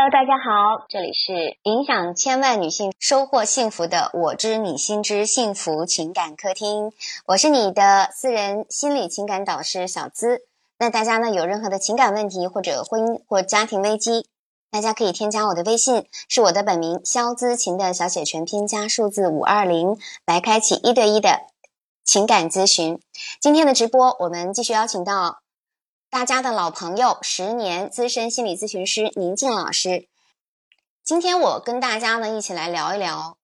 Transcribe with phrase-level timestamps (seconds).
[0.00, 6.92] Hello，大家好，这里是影响千万女性收获幸福的“我知你心知幸福情感客厅”，
[7.26, 10.42] 我是你的私人心理情感导师小资。
[10.78, 14.28] 那大家呢有任何的情感问题或者婚姻或家庭危机，
[14.70, 21.40] 大家可以添加我的微信，是我的本名肖资琴的小写全拼加数字五二零，来开启一对一的
[22.04, 23.00] 情感咨询。
[23.40, 25.40] 今天的直播，我们继续邀请到。
[26.10, 30.08] 大家的老朋友，十年资深心理咨询师宁静老师，
[31.04, 33.36] 今天我跟大家呢一起来聊一聊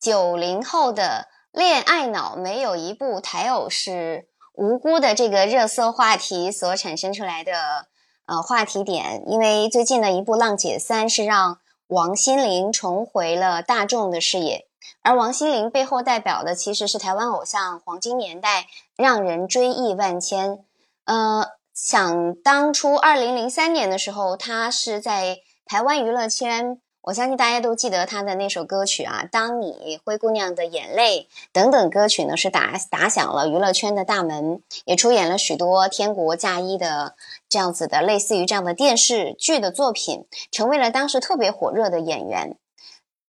[0.00, 7.86] 九零后的恋爱脑，没有一部台偶是无辜的这个热搜话题所产生出来的
[8.26, 9.22] 呃话题点。
[9.28, 14.66] 因为最近的一部《浪姐三》是让王心凌重回了大众的视野，
[15.02, 20.58] 而王心凌背后代表的其实是台湾偶像黄金年代，让人追忆万千。
[21.04, 21.46] 呃。
[21.74, 37.14] 想当初，二零零三年的时候，他是在台湾娱乐圈，我相信大家都记得他的那首歌曲啊，《当你灰姑娘的眼泪》等等歌曲呢，是打打响了娱乐圈的大门，也出演了许多《天国嫁衣》的
[37.48, 42.58] 这样子的类似于这样的电视剧的作品，成为了当时特别火热的演员，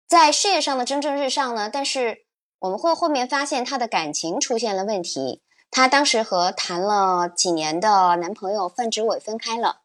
[0.09, 1.71] 在事业上的蒸蒸日上呢。
[1.73, 2.25] 但是
[2.59, 5.43] 我们会后面发现他的感情出现了问题。
[5.71, 9.79] 她当时和谈了几年的男朋友范植伟分开了，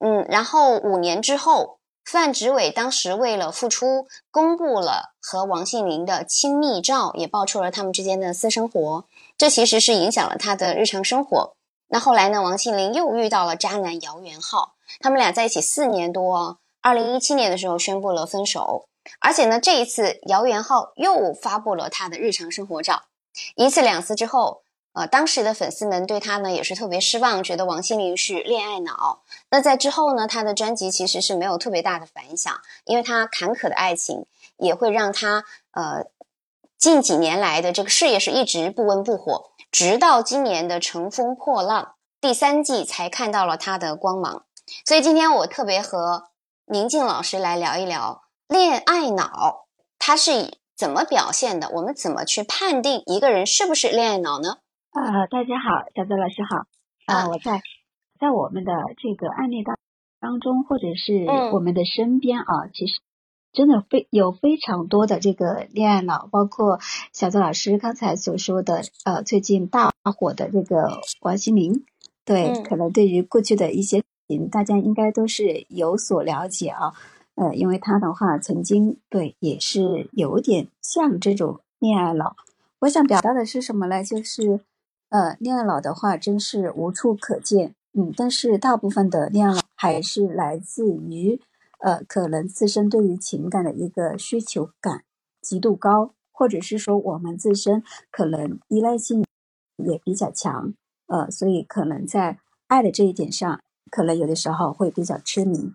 [0.00, 9.04] 嗯，然后五年之后，范植伟当时为了复出，公布了和王心凌的亲密照，也爆出了他们之间的私生活，
[9.38, 11.54] 这其实是影响了他的日常生活。
[11.86, 18.88] 那后来呢，王心凌又遇到了渣男姚元浩，他们俩在一起四年多，二零一七年的时候宣布了分手，
[19.20, 23.04] 而且呢，这一次姚元浩又发布了他的日常生活照，
[23.54, 24.62] 一次两次之后。
[24.92, 29.22] 呃，当时的粉丝们对他呢也是特别失望，觉得王心凌是恋爱脑。
[29.50, 36.06] 那在之后呢，他的专辑其实是没有特别大的反响，因为他坎坷的爱情也会让他呃
[36.76, 41.82] 近几年来的这个事业是一直不温不火，直到今年的《乘风破浪》
[42.20, 44.44] 第三季才看到了他的光芒。
[44.84, 46.24] 所以今天我特别和
[46.66, 49.66] 宁静老师来聊一聊恋爱脑，
[49.98, 51.70] 他是怎么表现的？
[51.70, 54.58] 我们怎么去判定一个人是不是恋爱脑呢？
[54.92, 56.66] 啊，大家好，小泽老师好。
[57.06, 57.62] 啊，我在
[58.18, 59.78] 在我们的这个案例当
[60.18, 63.00] 当中，或者是我们的身边啊，其实
[63.52, 66.80] 真的非有非常多的这个恋爱脑，包括
[67.12, 71.84] 小泽老师刚才所说的，呃，最近大火的这个王心凌。
[72.24, 76.94] 对，可能对于过去的一些情，大家应该都是有所了解啊。
[77.36, 82.34] 呃，因为他的话曾经对也是有点像这种恋爱脑。
[82.80, 84.02] 我想表达的是什么呢？
[84.02, 84.62] 就是。
[85.10, 91.40] 呃，恋爱脑的话真是无处可见，嗯，但是大部分的恋爱脑还是来自于，
[91.80, 95.04] 呃，可能自身对于情感的一个需求感
[95.42, 99.24] 极度高，或者是说我们自身可能依赖性
[99.76, 100.72] 也比较强，
[101.08, 102.38] 呃，所以可能在
[102.68, 103.60] 爱的这一点上，
[103.90, 105.72] 可能有的时候会比较痴迷。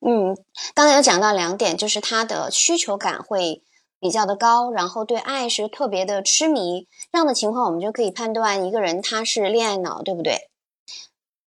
[0.00, 0.36] 嗯，
[0.74, 3.62] 刚才有讲到两点，就是他的需求感会。
[4.06, 10.48] 比较的高，然后对爱是特别的痴迷，这样的情况我们就可以判断一个人他是恋爱脑，对不对？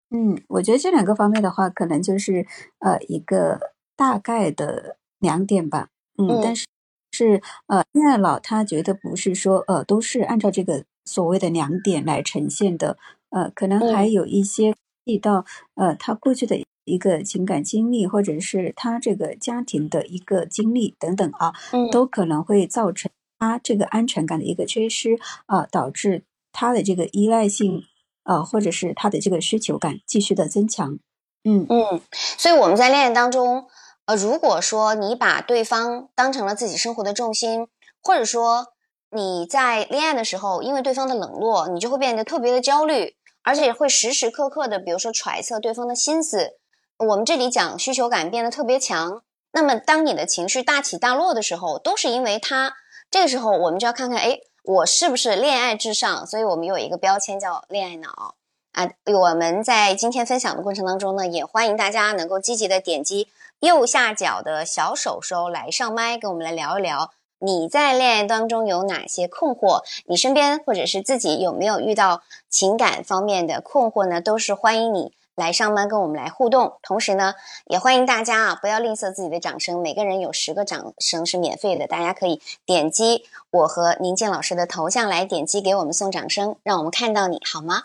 [0.09, 2.47] 嗯，我觉得这两个方面的话，可能就是
[2.79, 5.89] 呃一个大概的两点吧。
[6.17, 6.65] 嗯，但是
[7.11, 12.97] 是呃恋爱脑，他觉得不是说呃都是按照这个所谓的两点来呈现的，
[13.31, 14.73] 呃，可能还有一些
[15.03, 16.63] 遇到呃他过去的。
[16.85, 21.53] 一个情感经历，或者是他这个家庭的一个经历等等啊，
[21.91, 27.83] 都可能会造成他这个安全感的一个缺失啊，导致他的这个依赖性
[28.23, 30.97] 啊，或者是他的这个需求感继续的增强。
[31.43, 33.67] 嗯嗯，所以我们在恋爱当中，
[34.05, 37.67] 呃，如果说你把对方当成了自己生活的重心，
[38.01, 38.67] 或者说
[39.11, 46.57] 你在恋爱的时候，因为对方的冷落，你就会变得特别的焦虑，而且会时时刻刻的，比如说揣测对方的心思。
[46.97, 52.73] 我们这里讲需求感变得特别强，那么当你的情绪大起大落的时候，都是因为他。
[53.11, 56.25] 这个时候，我们就要看看，哎，我是不是恋爱至上？
[56.25, 58.35] 所以我们有一个标签叫恋爱脑
[58.71, 58.91] 啊。
[59.05, 63.27] 我们在今天分享的过程当中呢，也欢迎大家能够积极的点击
[63.59, 74.21] 右下角的小手手来上麦，跟我们来聊一聊你在恋爱当中有哪些困惑，你身边或者是自己有没有遇到情感方面的困惑呢？
[74.21, 75.11] 都是欢迎你。
[75.35, 77.35] 来上班跟我们来互动，同时呢，
[77.65, 87.83] 也欢迎大家啊，不要吝啬自己的掌声，每个人有十个掌声是免费的，大家可以点击我和宁静老师的头像来点击给我们送掌声，让我们看到你好吗？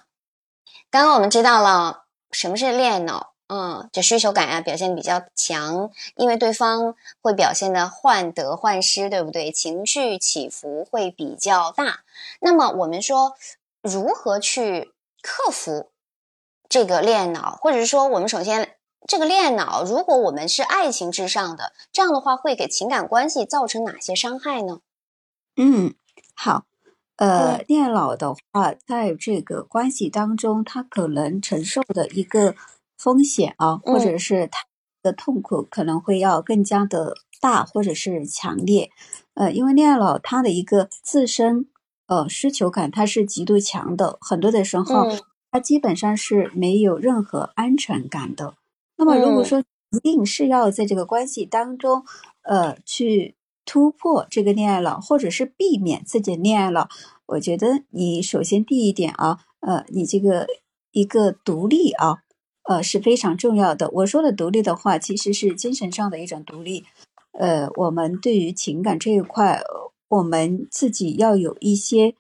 [0.91, 9.51] 刚刚我们知道了什么是恋爱脑嗯，就需求感啊表现比较强，因为对方会表现的患得患失，对不对？
[9.51, 12.05] 情绪起伏会比较大。
[12.39, 13.35] 那么我们说，
[13.83, 15.90] 如何去克服
[16.71, 18.77] 这个恋爱脑，或者是说，我们首先
[19.09, 24.79] 这个恋爱脑，如果我们是爱情至上的，这样的话会给情感关系造成哪些伤害呢？
[25.57, 25.95] 嗯，
[26.35, 26.65] 好。
[27.17, 32.55] 呃，恋爱脑的话，在这个关系当中，他可能承受的一个
[32.97, 34.61] 风险啊，或者是他
[35.03, 38.91] 的痛苦可能会要更加的大，或者是强烈。
[39.35, 41.67] 呃，因为恋爱脑他的一个自身
[42.07, 45.09] 呃需求感，它是极度强的，很多的时候，
[45.51, 48.55] 他基本上是没有任何安全感的。
[48.97, 52.05] 那么，如果说一定是要在这个关系当中，
[52.43, 53.35] 呃，去。
[53.67, 56.89] 突破这个恋爱脑，或者是避免自己恋爱脑，
[57.27, 60.49] 我觉得你首先第一点啊，呃，你这个
[60.91, 62.19] 一个独立啊，
[62.65, 63.89] 呃是非常重要的。
[63.91, 66.85] 我说的独立的话，其实是精神上的一种独立。
[67.39, 69.63] 呃，我们对于情感这一块，
[70.09, 72.15] 我们自己要有一些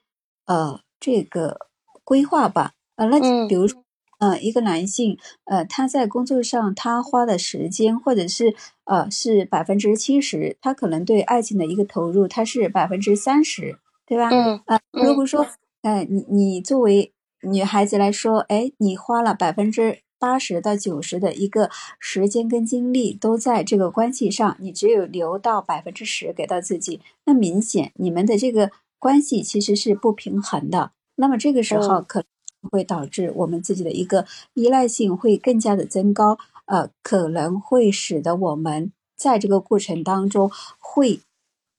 [0.45, 1.67] 呃这个
[2.05, 2.75] 规划吧。
[3.01, 3.83] 呃，那比如说。
[4.21, 5.17] 呃，一个男性，
[5.47, 8.55] 呃，他在工作上他花的时间，或者是
[8.85, 14.29] 呃是百分之七十，他可能对爱情的一个投入，他是百分之三十，对吧？
[14.29, 14.61] 嗯。
[14.67, 15.47] 呃，如果说，
[15.81, 17.15] 哎，你你作为
[17.51, 30.93] 女孩子来说，哎，你花了百分之八十到九十的一个时间跟精力都在这个关系上，你只有留到百分之十给到自己，那明显你们的这个关系其实是不平衡的。
[31.15, 32.23] 那么这个时候可。
[32.71, 41.21] 会导致我们自己的一个依赖性会更加的增高，呃，可能会使得我们在这个过程当中会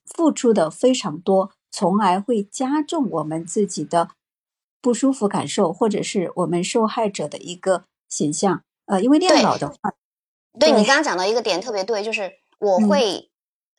[0.06, 4.10] 付出的非常多，从而会加重我们自己的
[4.82, 8.64] 不舒服感受，或者是我们受害者的一个形象。
[8.86, 9.76] 呃，因为恋爱脑的话，
[10.60, 13.30] 对你刚刚讲到一个点特别对，就是我会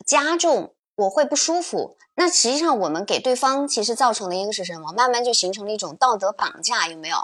[0.06, 0.74] 加重。
[0.94, 4.92] 我会不舒服，那实际上我们给对方其实造成的一个是什么？
[4.92, 7.16] 慢慢就形成了一种道德绑架，有没有？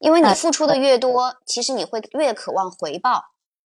[0.00, 3.26] 因为你付出的越多，其实你会越渴望回报，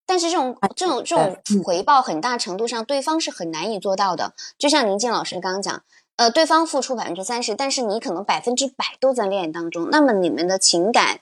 [0.07, 4.33] 但是这种这种这种回报很大程度上对方是很难以做到的。
[4.57, 5.83] 就像宁静老师刚刚讲，
[6.15, 11.19] 呃，对方付出百分之三十，但是你可能百分之百都在恋爱当中，那么你们的情感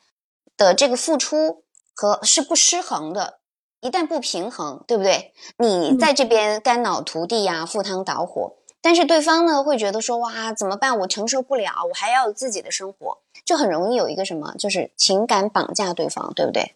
[0.55, 3.39] 的这个付出和是不失衡的。
[3.81, 5.33] 一旦不平衡，对不对？
[5.57, 8.53] 你在这边肝脑涂地呀，赴汤蹈火，
[8.87, 10.97] 但是对方呢会觉得说哇怎么办？
[10.99, 16.71] 我承受不了，我还要有自己的生活，就很容易有一个什么，就是情感绑架对方，对不对？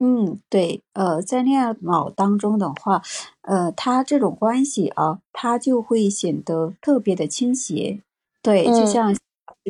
[0.00, 0.82] 嗯，对。
[0.94, 3.02] 呃，在恋爱脑当中的话，
[3.42, 8.00] 呃，他这种关系啊，他就会显得特别的倾斜。
[8.42, 9.14] 对，就像。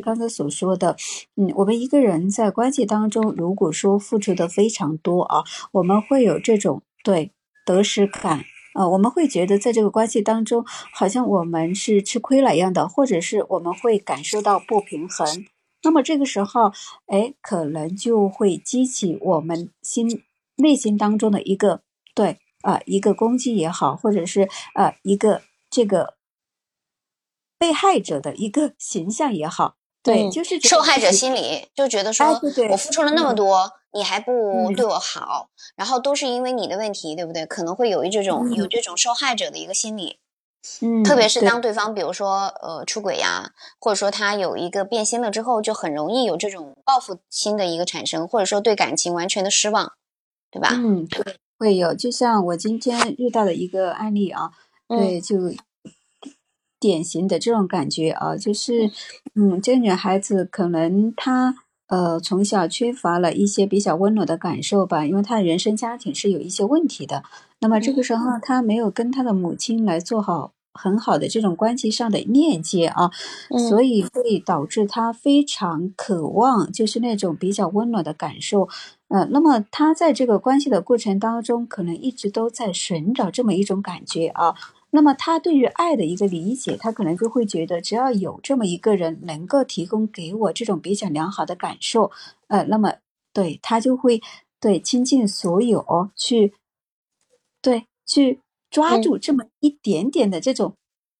[0.03, 0.95] 刚才所说的，
[1.35, 5.43] 嗯，我们一个人在关系当中，如果说付出的非常多啊，
[5.73, 7.31] 我们会有这种对
[7.63, 10.63] 得失感啊，我们会觉得在这个关系当中，
[10.93, 15.45] 好像我们是吃亏了一样的，或者是我们会感受到不平衡。
[15.81, 16.71] 那么这个时候，
[17.07, 20.23] 哎，可能就会激起我们心
[20.57, 21.81] 内心当中的一个
[22.13, 26.15] 对啊，一个攻击也好，或者是呃一个这个
[27.57, 29.75] 被害者的一个形象也好。
[30.03, 37.45] 对，就是受害者心理，就觉得说我付出了那么多，你还不对我好，然后都是因为你的问题，对不对？
[37.45, 40.19] 可能会有一这种有这种受害者的一个心理，
[40.81, 49.93] 嗯，特别是当对方比如说呃出轨呀，或者说他有一个变心了之后，就很容易有这种报复心的一个产生，或者说对感情完全的失望，
[50.51, 50.69] 对吧？
[50.73, 51.93] 嗯，对，会有。
[51.93, 54.51] 就像我今天遇到的一个案例啊，
[54.87, 55.35] 对，就。
[56.81, 58.89] 典型的这种感觉啊，就是，
[59.35, 61.53] 嗯，这个女孩子可能她
[61.89, 67.23] 呃从小缺乏了一些比较温暖的感受吧，因为他的原生家庭是有一些问题的。
[67.59, 73.11] 那么这个时候他没有跟他的母亲来做好很好的这种关系上的链接啊，
[73.69, 78.69] 所以会导致他非常渴望就是那种比较温暖的感受。
[79.09, 84.53] 呃，那么他在这个关系的过程当中，可能一直都在寻找这么一种感觉啊。
[84.91, 92.11] 那么他对于爱的一个理解，他可能就会觉得，只要有这么一个人能够提供给我这种比较良好的感受，
[92.47, 92.95] 呃，那么
[93.31, 94.19] 对他就会
[94.59, 96.53] 对倾尽所有去，
[97.61, 98.39] 对去
[98.71, 100.75] 抓住这么一点点的这种，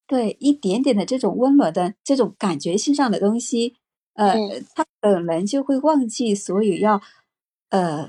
[0.06, 3.76] 对一点点的这种温暖的这种感觉性上的东西，
[4.14, 4.34] 呃，
[4.74, 7.00] 他可能就会忘记所有要，
[7.68, 8.08] 呃，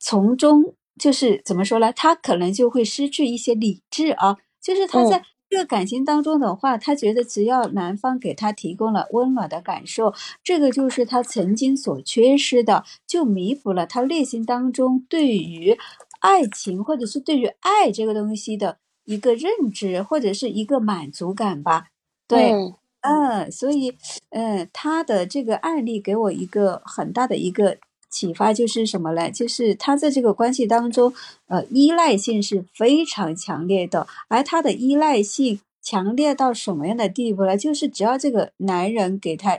[0.00, 0.74] 从中。
[0.96, 1.92] 就是怎么说呢？
[1.92, 15.76] 他可能就会失去一些理智啊，就是他在这个感情当中的话，他觉得只要男方给他提供了温暖的感受，这个就是他曾经所缺失的，就弥补了他内心当中对于
[16.20, 21.88] 爱情或者是对于爱这个东西的一个认知或者是一个满足感吧。
[22.28, 22.52] 对，
[23.00, 23.96] 嗯，所以，
[24.30, 27.78] 嗯，他的这个案例给我一个很大的一个。
[28.14, 29.28] 启发就是什么呢？
[29.28, 31.12] 就是他在这个关系当中，
[31.48, 37.56] 呃，依赖性是非常强烈的，而他的依赖性强烈到什么样的地步呢？
[37.56, 39.58] 就是只要这个男人给他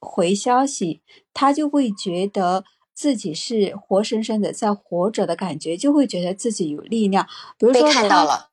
[0.00, 7.28] 回消息，他就会觉得自己是活生生的在活着的感觉，就会觉得自己有力量。
[7.56, 8.50] 比如说看到了，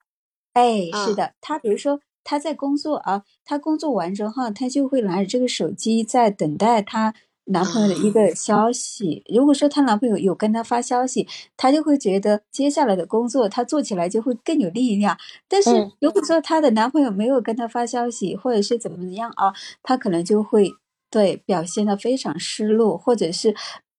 [0.54, 7.16] 哎，是的，他比如说他在工作啊，他工作完之后，他就会拿着这个手机在等待他。
[7.46, 15.18] 男朋友的一个消息，如果说她男朋友有跟她发消息，她就会觉得接下来的工作她做起来就会更有力量。
[15.48, 20.70] 但是如果说她的男朋友没有跟她发消息，或者是怎么样啊，她可能就会
[21.10, 23.56] 对表现的非常失落，或者是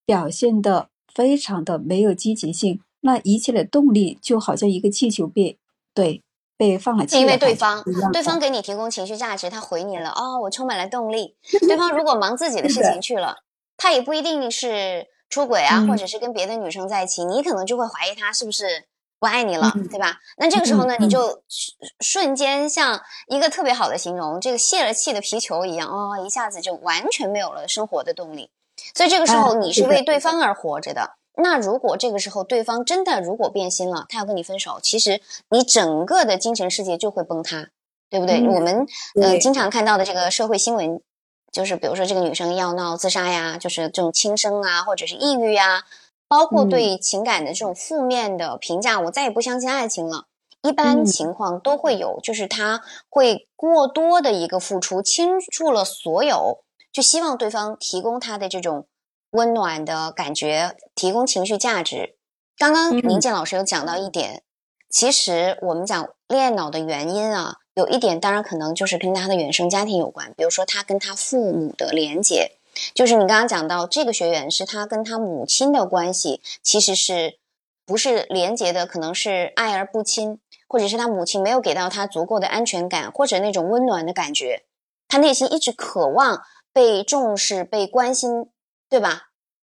[0.06, 2.80] 表现的非常的没有积极性。
[3.00, 5.58] 那一切的动力就好像一个气球被
[5.92, 6.22] 对。
[6.62, 11.37] 被放了，因为对方对方给你提供情绪价值，他回你了哦，我充满了动力。
[11.66, 13.38] 对方如果忙自己的事情去了，
[13.76, 18.85] 他也不一定是出轨啊，或者是跟别的女生在一起，你可能就会怀疑他是不是
[19.19, 20.19] 不爱你了，对吧？
[20.37, 21.42] 那这个时候呢，你就
[22.00, 28.50] 瞬间像一个特别好的形容，这个泄了气的皮球一样，哦，一下子就完全没有了生活的动力。
[28.95, 31.16] 所以这个时候你是为对方而活着的。
[31.34, 37.70] 那如果这个时候对方真的如果变心了，他要跟你分手，其实你整个的精神世界就会崩塌，
[38.10, 38.46] 对不对？
[38.46, 38.86] 我们
[39.20, 41.00] 呃经常看到的这个社会新闻，
[41.50, 45.84] 就是比如说这个女生要闹自杀呀，就是这种轻生啊，或者是抑郁啊，
[46.28, 50.26] 包括对情感的这种负面的评价，我再也不相信爱情了。
[50.60, 56.62] 一般情况都会有，就是他会过多的一个付出，倾注了所有，
[56.92, 58.86] 就希望对方提供他的这种。
[59.32, 62.16] 温暖的感觉，提供情绪价值。
[62.58, 64.42] 刚刚宁健老师有讲到一点，
[64.90, 72.52] 其实我们讲恋爱脑的原因啊，有一点当然可能就是跟他的原生家庭有关，比如说他跟他父母的连接，
[72.94, 77.38] 就是你刚刚讲到这个学员是他跟他母亲的关系，其实是
[77.86, 84.64] 不是连接的，可能是爱而不亲，或者是他母亲没有给到他足够的安全感或者那种温暖的感觉，
[85.08, 88.50] 他内心一直渴望被重视、被关心。
[88.92, 89.22] 对吧？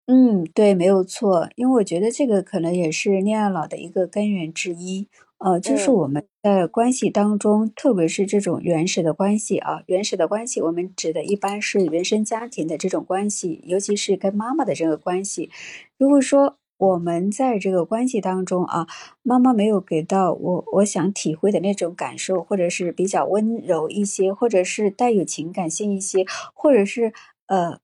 [0.09, 1.49] 嗯，对，没有错。
[1.55, 5.07] 因为我觉得这个可能也是恋爱脑的一个根源之一。
[5.39, 15.49] 呃，就是我们在关系当中，特别是这种原始的关系啊，原始的关系，我们指的一般是原生家庭的这种关系，尤其是跟妈妈的这个关系。
[15.97, 18.89] 如果说我们在这个关系当中啊，
[19.23, 27.13] 妈妈没有给到我我想体会的那种感受，或者是比较温柔一些，或者是带有情感性一些，或者是
[27.47, 27.79] 呃。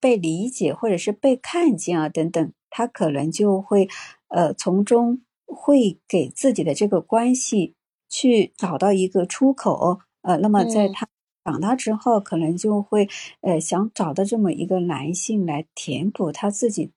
[0.00, 3.88] 被理解或者是被看见啊等等，他可能就会
[4.28, 7.74] 呃从中会给自己的这个关系
[8.08, 11.08] 去找到一个出口呃，那么在他
[11.44, 13.08] 长大之后，可能就会
[13.40, 16.90] 呃想找到这么一个男性来填补他自己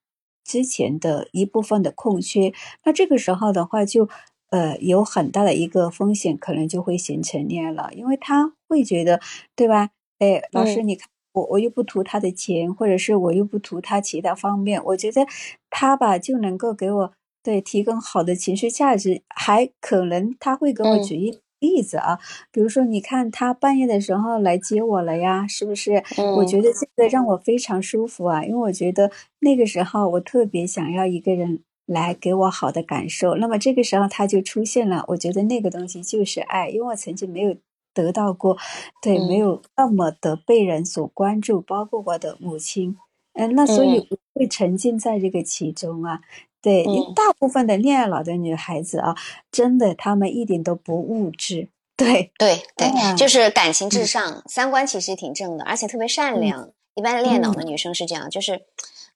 [0.44, 2.52] 之前的一部分的空缺。
[2.84, 4.10] 那这个时候的话，就
[4.50, 9.22] 呃有很大的一个风险，可能就会形成恋爱了，因为他会觉得
[9.56, 9.92] 对吧？
[10.18, 11.08] 哎，老师你看。
[11.40, 15.26] 我我又不图他的钱，或者是我又不图他其他方面，我觉得
[15.70, 22.20] 他吧就能够给我对提供好的情绪价值，还可能他会给我举一例子啊，
[22.52, 26.04] 比如说你看他半夜的时候来接我了呀，是不是？
[26.38, 37.56] 我觉得这个让我非常舒服啊，因为我觉得那个时候我特别想要一个人来给我好的感受，那么这个时候他就出现了，我觉得那个东西就是爱，因为我曾经没有。
[38.04, 38.58] 得到过，
[39.02, 42.98] 对，没有那么的被人所关注，包括我的母亲，
[43.34, 46.22] 嗯，那所以会沉浸在这个其中啊。
[46.62, 49.16] 对，大部分的恋爱脑的女孩子啊，
[49.52, 56.70] 真的她们一点都不物质，对，对，对，就是感情至上，三观其实挺正的，而且特别善良。
[56.96, 58.64] 一般恋爱脑的女生是这样，就是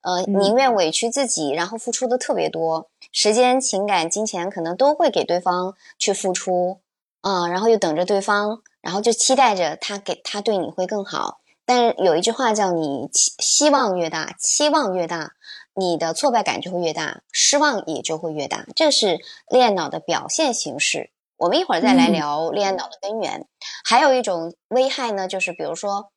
[0.02, 6.80] 呃，宁愿委屈自己，然后付出的特别多，时间、情感、金钱可能都会给对方去付出。
[7.20, 11.40] 啊，然后又等着对方，然后就期待着他给他对你会更好。
[11.66, 15.32] 但是有一句话叫你期希望越大，期望越大，
[15.74, 18.66] 你的挫败感就会越大，失望也就会越大。
[18.76, 21.10] 这是恋爱脑的表现形式。
[21.38, 23.48] 我们一会儿再来聊恋爱脑的根源。
[23.84, 26.12] 还有一种危害呢，就是比如说，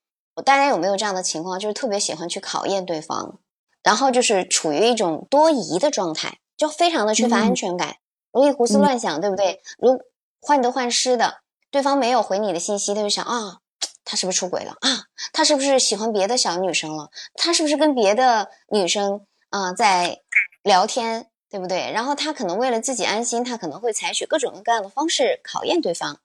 [0.45, 3.39] 大家有没有这样的情况，就是特别喜欢去考验对方，
[3.83, 7.97] 然后就是处于一种多疑的状态，就非常的缺乏安全感，
[8.33, 9.63] 容易胡思乱想，对不对？
[9.79, 10.01] 如
[10.41, 11.39] 患得患失的，
[11.77, 13.59] 对方没有回你的信息，他就想啊，
[14.03, 15.05] 他是不是出轨了啊？
[15.31, 17.11] 他是不是喜欢别的小女生了？
[17.35, 20.23] 他是不是跟别的女生啊在
[20.63, 21.93] 聊天，对不对？
[21.93, 26.19] 然后他可能为了自己安心，他可能会采取各种各样的方式考验对方。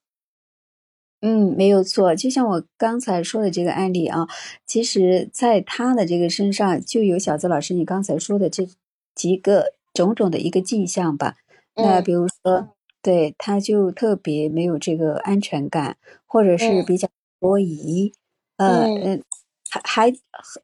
[1.19, 2.15] 嗯，没有错。
[2.15, 4.29] 就像我刚才说的这个案例啊，
[4.65, 8.69] 其实在他的这个身上就有小泽老师你刚才说的这
[9.13, 11.35] 几个种种的一个迹象吧。
[11.75, 12.69] 那比如说，
[13.01, 17.07] 对，他就特别没有这个安全感，或者是比较
[17.39, 18.13] 多疑。
[18.57, 19.23] 呃嗯，
[19.69, 20.13] 还还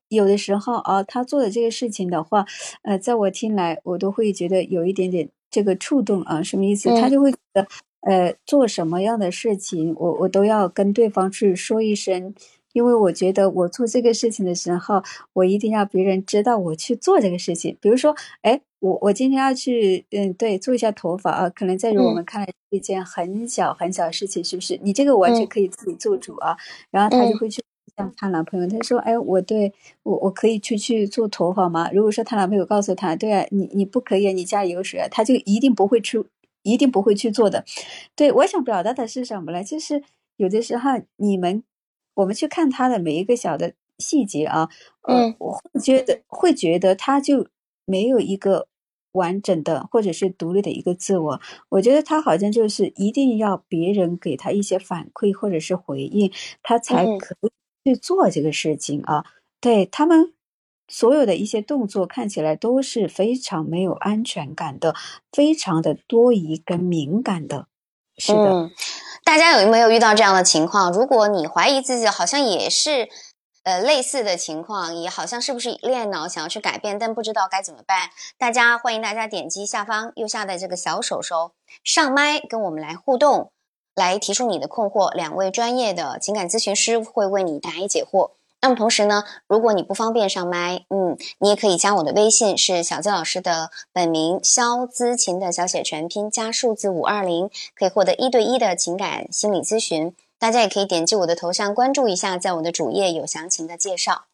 [0.09, 2.45] 有的时候啊，他做的这个事情的话，
[2.83, 6.43] 呃，在我听来，我都会觉得有一点点这个触动啊。
[6.43, 6.89] 什么意思？
[6.99, 7.67] 他就会觉得。
[8.01, 12.33] 呃，做什么样的事情，我我都要跟对方去说一声，
[12.71, 15.03] 因为我觉得我做这个事情的时候，
[15.33, 17.75] 我一定要别人知道我去做这个事情。
[17.81, 24.79] 比如说，哎，我我今天要去，嗯，对，做一下头发啊，可能在于我们看来是一件很小很小的事情，是不是？
[24.83, 26.57] 你这个完全可以自己做主啊。
[26.91, 27.63] 然后他就会去
[27.95, 31.89] 向她男朋友，他说，哎，我对我我可以去去做头发吗？
[31.91, 36.25] 如果说她男朋友告诉他，对啊，你你不可以，你家里有水啊，他就一定不会出。
[36.63, 37.63] 一定不会去做的，
[38.13, 39.63] 对我想表达的是什么呢？
[39.63, 40.03] 就是
[40.35, 41.63] 有的时候你们，
[42.15, 44.67] 我们去看他的每一个小的细节啊，
[45.07, 47.47] 嗯，我会觉得会觉得他就
[47.87, 48.67] 没有一个
[49.13, 51.41] 完整的或者是独立的一个自我。
[51.69, 57.49] 我觉得他好像就是一定要别人给他一些反馈或者是回应，他才可以
[57.83, 59.25] 去做这个事情啊。
[59.59, 60.33] 对他们。
[60.89, 64.95] 所有的一些动作看起来都是非常没有安全感的，
[65.33, 67.67] 非常的多疑跟敏感的。
[68.17, 68.71] 是的，
[69.25, 70.93] 大家有没有遇到这样的情况？
[70.93, 73.09] 如果你怀疑自己好像也是，
[73.67, 78.11] 呃，类似的情况，也好像是不是恋爱脑想要去改变，但不知道该怎么办？
[78.37, 81.51] 大家欢迎大家点击下方右下的这个小手手
[81.83, 83.51] 上麦，跟我们来互动，
[83.93, 88.31] 来提出你的困惑，两位专业的情感咨询师会为你答疑解惑。
[88.61, 100.15] 那么同时呢，如果你不方便上麦，嗯，你也可以加我的微信，是小资老师的本名肖资琴的小写全拼加数字五二零，可以获得一对一的情感心理咨询。
[100.39, 104.25] 大家也可以点击我的头像关注一下，在我的主页有详情的介绍。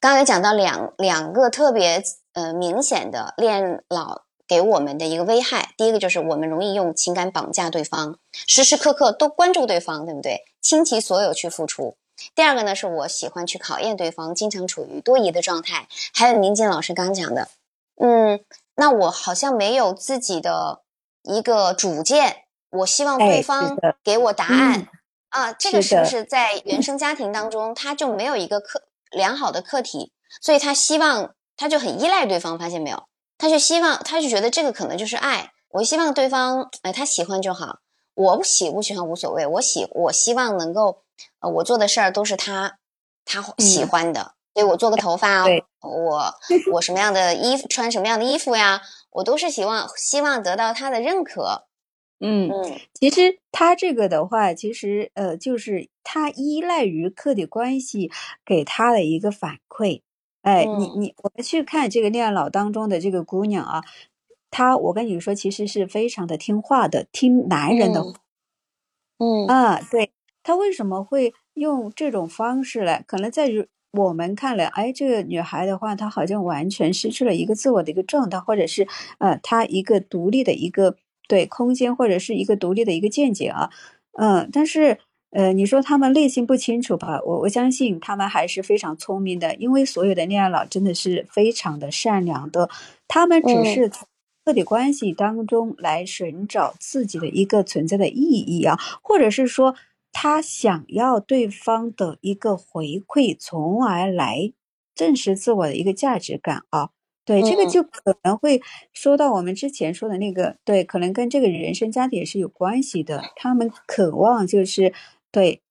[0.00, 2.02] 刚才讲到两两个特别
[2.32, 10.44] 呃明显的恋老给我们的一个危害，第一个就是我们容易用情感绑架对方，时时刻刻都关注对方，对不对？
[10.60, 11.96] 倾其所有去付出。
[12.34, 15.88] 第二个呢，是我喜欢去考验对方，经常处于多疑的状态。
[16.14, 17.48] 还有宁静老师刚讲的，
[18.00, 18.40] 嗯，
[18.76, 20.82] 那我好像没有自己的
[21.24, 24.88] 一个主见，我希望对方给我答案
[25.34, 25.52] 啊。
[25.52, 33.04] 这个是不是在原生家庭当中，他就没有一个客良好的客体，所以他希望他就很依赖对方，发现没有？
[33.36, 35.50] 他就希望，他就觉得这个可能就是爱。
[35.70, 37.78] 我希望对方，哎，他喜欢就好，
[38.14, 41.02] 我不喜不喜欢无所谓，我喜我希望能够。
[41.38, 42.78] 呃，我做的事儿都是他
[43.24, 45.44] 他喜欢的，所以我做个头发啊，
[45.80, 46.34] 我
[46.74, 51.66] 我什么样的衣服穿什么样的衣服呀，我都是希望希望得到他的认可。
[52.20, 58.10] 嗯嗯，其实他这个的话，其实呃，就是他依赖于客体关系
[58.44, 60.00] 给他的一个反馈。
[60.42, 63.82] 哎，你你我们去看这个恋爱脑当中的这个姑娘啊，
[64.50, 68.02] 她我跟你说，其实是非常的听话的，听男人的。
[69.18, 70.10] 嗯啊，对。
[70.42, 73.02] 她为什么会用这种方式来？
[73.06, 78.86] 可能在于我们看来，哎，这个女孩的话，她好像完全失去了一个自我的一个状态，或者是
[79.18, 80.96] 呃，她一个独立的一个
[81.28, 83.70] 对空间，或者是一个独立的一个见解啊，
[84.18, 84.98] 嗯，但是
[85.30, 87.20] 呃，你说他们内心不清楚吧？
[87.24, 92.70] 我我相信他们还是非常聪明的，因为所有的恋爱脑真的是非常的善良的，
[93.08, 94.06] 他们只是从
[94.44, 99.74] 个体关系当中来寻找自己的一个存在的意义啊，或者是说。
[100.16, 104.52] 他想要对方的一个回馈，从而来
[104.94, 106.90] 证实自我的一个价值感啊。
[107.24, 108.60] 对，这个就可能会
[108.92, 113.22] 说到我们之前说的那个，对，可能跟这个人生家庭也是有关系的。
[113.36, 114.92] 他们渴望就是
[115.30, 115.62] 对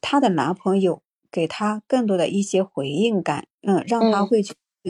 [0.00, 4.42] 他的男朋友给他更多的一些回应感，嗯，让他会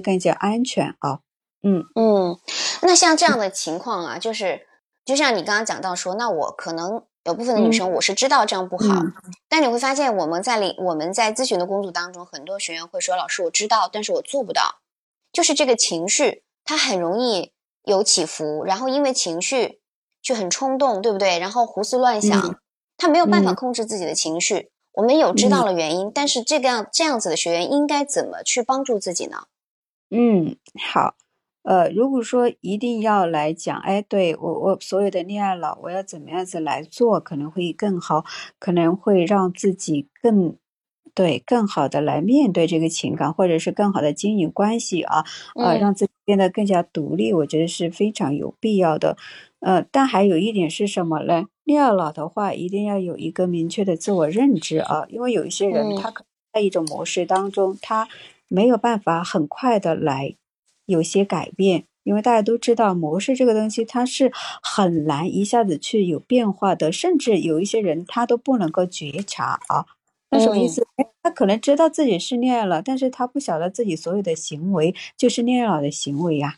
[0.03, 1.21] 更加安全啊。
[1.62, 2.38] 嗯嗯，
[2.83, 4.66] 那像这样的情况啊，就是
[5.05, 7.03] 就像你刚刚讲到说，那我可能。
[7.27, 9.03] 有部分的女生，我是知道这样不好，
[9.49, 14.77] 但你会发现我们在领我们在咨询的工作当中，很多学员会说：“老师，我知道，但是我做不到。”
[15.37, 17.53] 就是这个情绪，它很容易
[17.85, 19.83] 有起伏，然后因为情绪
[20.22, 21.38] 就很冲动，对不对？
[21.38, 22.59] 然后胡思乱想，
[22.96, 24.70] 他没有办法控制自己的情绪。
[24.94, 29.49] 我们有知道了原因，但是这个样这样子的学员应该怎么去帮助自己呢？
[30.09, 30.57] 嗯，
[30.90, 31.16] 好。
[31.64, 38.25] 呃，如果说一定要来讲，哎，对我我所有的恋爱脑，我要怎么样子来做可能会更好，
[38.59, 40.57] 可能会让自己更
[41.17, 45.25] 对更好的来面对这个情感，或者是更好的经营关系啊，
[45.55, 49.17] 呃，让自己变得更加独立，我觉得是非常有必要的。
[49.61, 51.47] 呃，但还有一点是什么呢？
[51.65, 58.07] 恋爱脑的话，一定要有一个明确的自我认知啊，因为有一些人他可能在一种模式当中，他
[58.49, 60.37] 没有办法很快的来。
[60.85, 64.31] 有些改变，因为大家都知道模式这个东西，它是
[64.63, 69.87] 很难一下子去有变化的，甚至有一些人他都不能够觉察啊。
[70.31, 70.87] 那什么意思？
[71.23, 76.57] 他可能知道自己是恋爱了，但是他不晓得自己所有的行为就是恋爱脑的行为呀。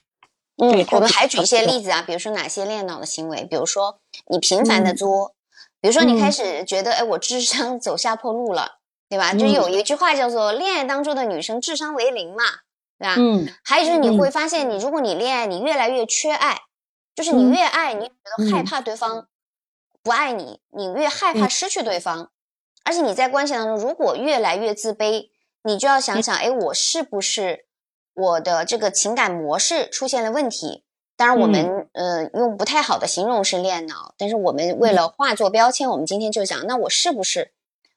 [0.57, 3.45] 嗯，我们还举一些例子啊，比如说哪些恋爱脑的行为？
[3.45, 5.35] 比如说你频繁的作，
[5.81, 8.79] 比如说你开始觉得，哎，我智商走下坡路了，
[9.09, 9.33] 对吧？
[9.35, 12.45] 就有一句话叫做“恋爱当中的女生智商为零”嘛。
[12.99, 13.15] 对吧？
[13.17, 16.63] 嗯，还有就是你会发现，你如果你恋爱，你越来越缺爱，
[17.15, 19.29] 就是你越爱，你觉得害怕对方
[20.03, 22.33] 不爱你，你越害怕失去对方，
[22.89, 25.29] 而且你在关系当中如果越来越自卑，
[25.63, 27.67] 你就要想想，哎，我是不是
[28.15, 30.85] 我的这个情感模式出现了问题？
[31.15, 37.53] 当然，我们呃用不太好的形容是恋爱脑，但是我们为了化作标签，我们今天就讲，那我是不是？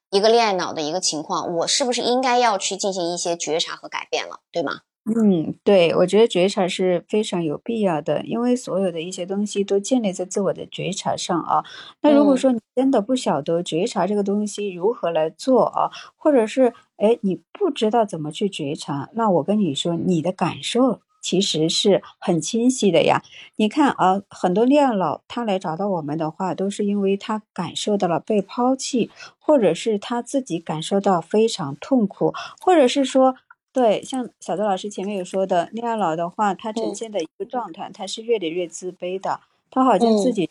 [0.10, 4.82] 一个恋爱脑的一个情况，我是不是应该要去进行一些觉察和改变了，对吗？
[5.05, 11.63] 嗯，对，我觉得觉察是非常有必要的，因为所有的一些东西都建立在自我的觉察上啊。
[12.01, 23.23] 那如果说你真的不晓得觉察这个东西如何来做啊，或者是哎你不知道怎么去觉察，那我跟你说，你的感受其实是很清晰的呀。
[23.55, 29.09] 你看啊，很多恋爱脑他来找到我们的话，都是因为他感受到了被抛弃，
[29.39, 33.33] 或者是他自己感受到非常痛苦，或者是说。
[33.73, 40.49] 对，像小周老师前面有说的，恋爱脑的话，他呈现的一个状态，他是越来越自卑的，他好像自己已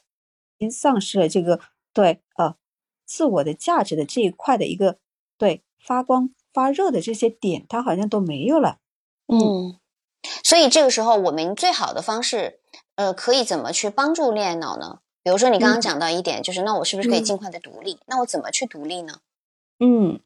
[0.58, 1.60] 经丧失了这个
[1.92, 2.56] 对呃
[3.04, 4.96] 自我的价值的这一块的一个
[5.36, 8.78] 对发光发热的这些点，他好像都没有了。
[9.26, 9.78] 嗯，
[10.42, 12.60] 所以这个时候我们最好的方式，
[12.94, 15.00] 呃，可以怎么去帮助恋爱脑呢？
[15.22, 17.98] 比如说你刚刚讲到一点，就是那我是不是可以尽快的独立？
[18.06, 19.20] 那我怎么去独立呢？
[19.78, 20.20] 嗯，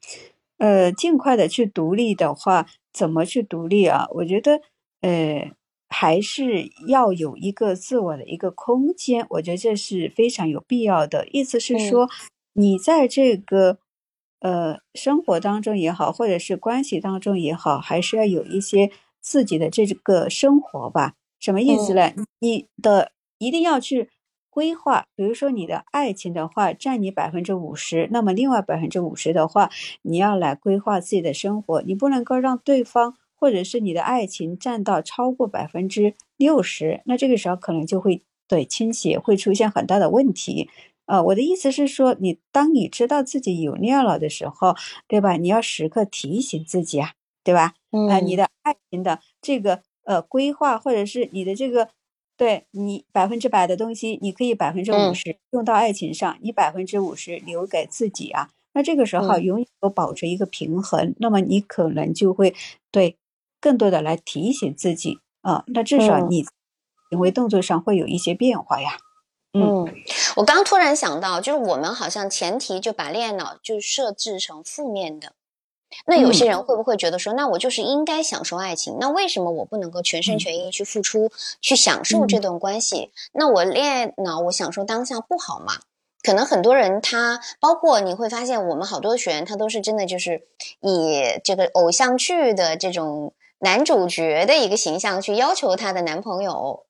[0.59, 2.65] 呃，尽快的去独立的话。
[2.95, 4.07] 怎么去独立啊？
[4.11, 4.61] 我觉得，
[5.01, 5.51] 呃，
[5.89, 9.25] 还是要有一个自我的一个空间。
[9.31, 11.27] 我觉得这是非常有必要的。
[11.27, 12.09] 意思是说，
[12.53, 13.79] 你在这个
[14.39, 21.15] 呃生活当中也好，或者是关系当中也好，还是要有一些自己的这个生活吧。
[21.39, 22.13] 什么意思呢？
[22.39, 24.09] 你的一定要去
[24.55, 25.05] 规划。
[25.17, 29.69] 比如说，你的爱情的话占你百分之五十，那么另外百分之五十的话，
[30.03, 31.81] 你要来规划自己的生活。
[31.81, 40.69] 你不能够让对方或者是你的爱情占到超过百分之六十，那这个时候可能就会对倾斜，会出现很大的问题。
[41.05, 44.73] 呃，我的意思是说，你当你知道自己有恋了的时候，
[45.09, 45.35] 对吧？
[45.35, 47.11] 你要时刻提醒自己啊，
[47.43, 47.73] 对吧？
[47.91, 51.89] 嗯，你的爱情的这个呃规划，或者是你的这个。
[52.37, 58.49] 对你百分之百的东西，你可以百分之五十用到爱情上，你百分之五十留给自己啊。
[58.73, 62.53] 那这个时候永远都保持一个平衡，那么你可能就会
[62.91, 63.17] 对
[63.61, 65.63] 更多的来提醒自己啊。
[65.67, 66.45] 那至少你
[67.09, 68.97] 行为动作上会有一些变化呀。
[69.53, 69.87] 嗯，
[70.35, 75.31] 我刚突然想到，就是我们好像前提就把恋爱脑就设置成负面的。
[76.05, 81.31] 那有些人会不会觉得说，那我就是应该享受爱情，那为什么我不能够全心全意去付出，
[81.61, 83.11] 去享受这段关系？
[83.33, 85.73] 那我恋爱脑，我享受当下不好吗？
[86.21, 90.41] 可能很多人他，包括你会发现，我们好多学员他都是真的就是
[90.81, 96.85] 以这个偶像剧的这种男主角的一个形象去要求她的男朋友，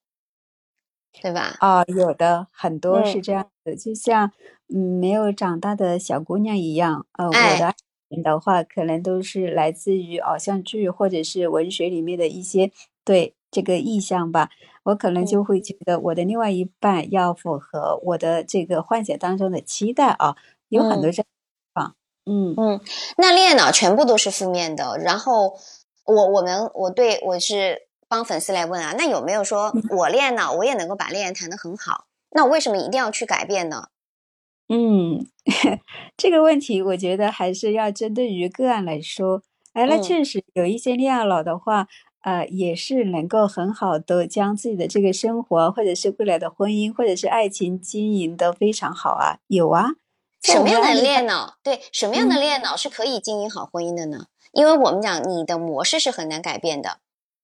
[1.22, 1.58] 对吧？
[1.60, 4.32] 啊，有的很多是这样的，就像
[4.74, 7.76] 嗯没有长大的小姑娘一样，呃，我的。
[8.21, 12.71] 的话，可能都是来自于偶像剧或者是文学里面的一些
[13.04, 14.49] 对这个意象吧。
[14.84, 20.36] 我可能就会觉得我的另外一半要符合我的这个幻想当中的期待啊，
[20.69, 21.25] 有很多这样
[21.73, 21.95] 方。
[22.25, 22.80] 嗯嗯，
[23.17, 24.97] 那恋爱脑全部都是负面的。
[24.99, 25.58] 然后
[26.06, 32.06] 我我们我对我是帮粉丝来问啊，那有没有说我恋爱脑我也能够把恋爱谈得很好？
[32.32, 33.88] 那我为什么一定要去改变呢？
[34.67, 35.25] 嗯，
[36.17, 39.43] 这个问题我觉得还是要针对于个案来说。
[39.73, 41.88] 哎，那确实有一些恋爱脑的话，
[42.21, 49.39] 呃，也是能够很好的将自己的这个生活，或者是未来的婚姻，或者是爱情经营的非常好啊。
[49.47, 49.91] 有啊，
[50.41, 51.58] 什么样的恋爱脑？
[51.62, 54.28] 对，什么样的恋爱脑是可以经营好婚姻的呢？
[54.54, 56.99] 因为我们讲你的模式是很难改变的。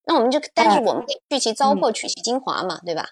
[0.05, 3.10] 那我们就，但是我们可以去其糟粕，取其精华嘛，对吧？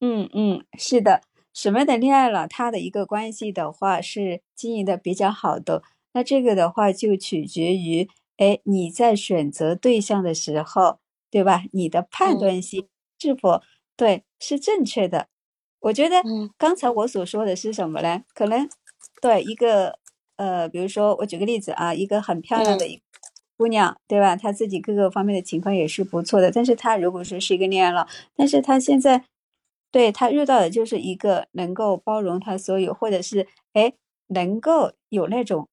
[0.00, 1.20] 嗯嗯，是的。
[1.54, 5.82] 什么样的恋爱了，他的一个关系的话是经营的比较好的。
[6.12, 10.98] 那这个的话就取决于，哎，你在选择对象的时候，
[11.30, 11.64] 对吧？
[11.72, 12.86] 你的判断性
[13.18, 13.60] 是否
[13.96, 15.26] 对是正确的？
[15.80, 16.22] 我觉得
[16.56, 18.22] 刚才我所说的是什么呢？
[18.34, 18.68] 可能
[19.20, 19.98] 对一个
[20.36, 23.02] 呃，比如说我举个例子啊，一个很漂亮的一
[23.56, 24.36] 姑娘，对吧？
[24.36, 28.06] 她自己各个方面的情况也是不错的，但是她如果说是一个恋爱脑，
[28.36, 29.24] 但是她现在。
[29.90, 33.94] 对他遇到的就是一个能够包容他所有，或者是哎
[34.26, 35.66] 能够有那种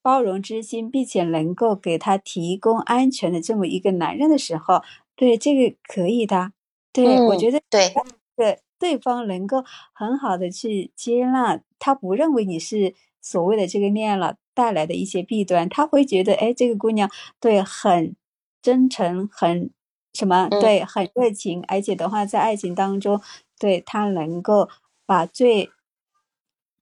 [0.00, 4.82] 包容之心，并且能够给他提供安全的这么一个男人的时候，
[5.16, 6.52] 对这个可以的。
[6.92, 7.92] 对我觉得对
[8.36, 18.14] 对对方能够很好的去接纳，他不认为你是所谓的这个恋爱脑带来的一些弊端，他会觉得哎这个姑娘对很
[18.62, 19.72] 真诚很。
[20.12, 20.48] 什么？
[20.48, 23.20] 对，很热情，而且的话，在爱情当中，
[23.58, 24.68] 对他能够
[25.06, 25.70] 把最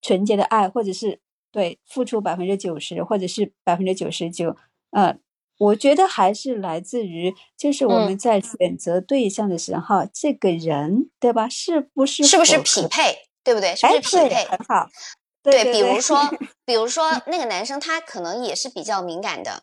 [0.01, 1.21] 纯洁的爱，或者是
[1.53, 4.57] 对付出百分之九十，或者是百分之九十九，
[4.91, 5.19] 呃，
[5.59, 11.49] 我觉得还是来自于，就是我们在选择对象的时候，这个人，对吧？
[11.49, 13.29] 是不是是不是匹配？
[13.45, 13.75] 对不对？
[13.77, 14.45] 是不是匹配？
[14.45, 14.89] 很好。
[15.43, 16.19] 对，比如说，
[16.67, 19.63] 比如说那个男生，他可能也是比较敏感的，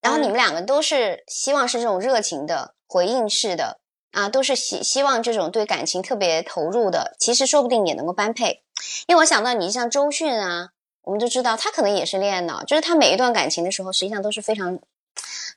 [0.00, 2.75] 然后你们两个都是希望是这种热情的。
[2.86, 3.78] 回应式的
[4.12, 8.62] 啊，都是希希望这种对感情特别投入的，其实说不定也能够般配。
[9.06, 10.70] 因为我想到你像周迅啊，
[11.02, 14.78] 我们都知道他可能也是恋爱脑，就是他每一段感情的时候，实际上都是非常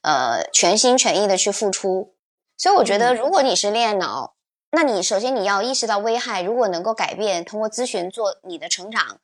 [0.02, 2.14] 呃全心全意的去付出。
[2.58, 4.36] 所以我觉得，如果你是恋爱脑，
[4.72, 9.20] 那你首先你要意识到危害，如果能够改变，通过咨询做你的成长，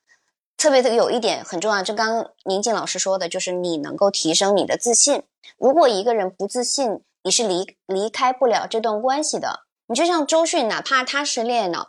[0.56, 5.22] 特别的有一点很重要，就刚刚宁静老师说的，就是你能够提升你的自信。
[5.58, 9.64] 如果一个人不自信，你是离离开不了这段关系的。
[9.88, 11.88] 你就像周迅，哪怕他是恋爱脑，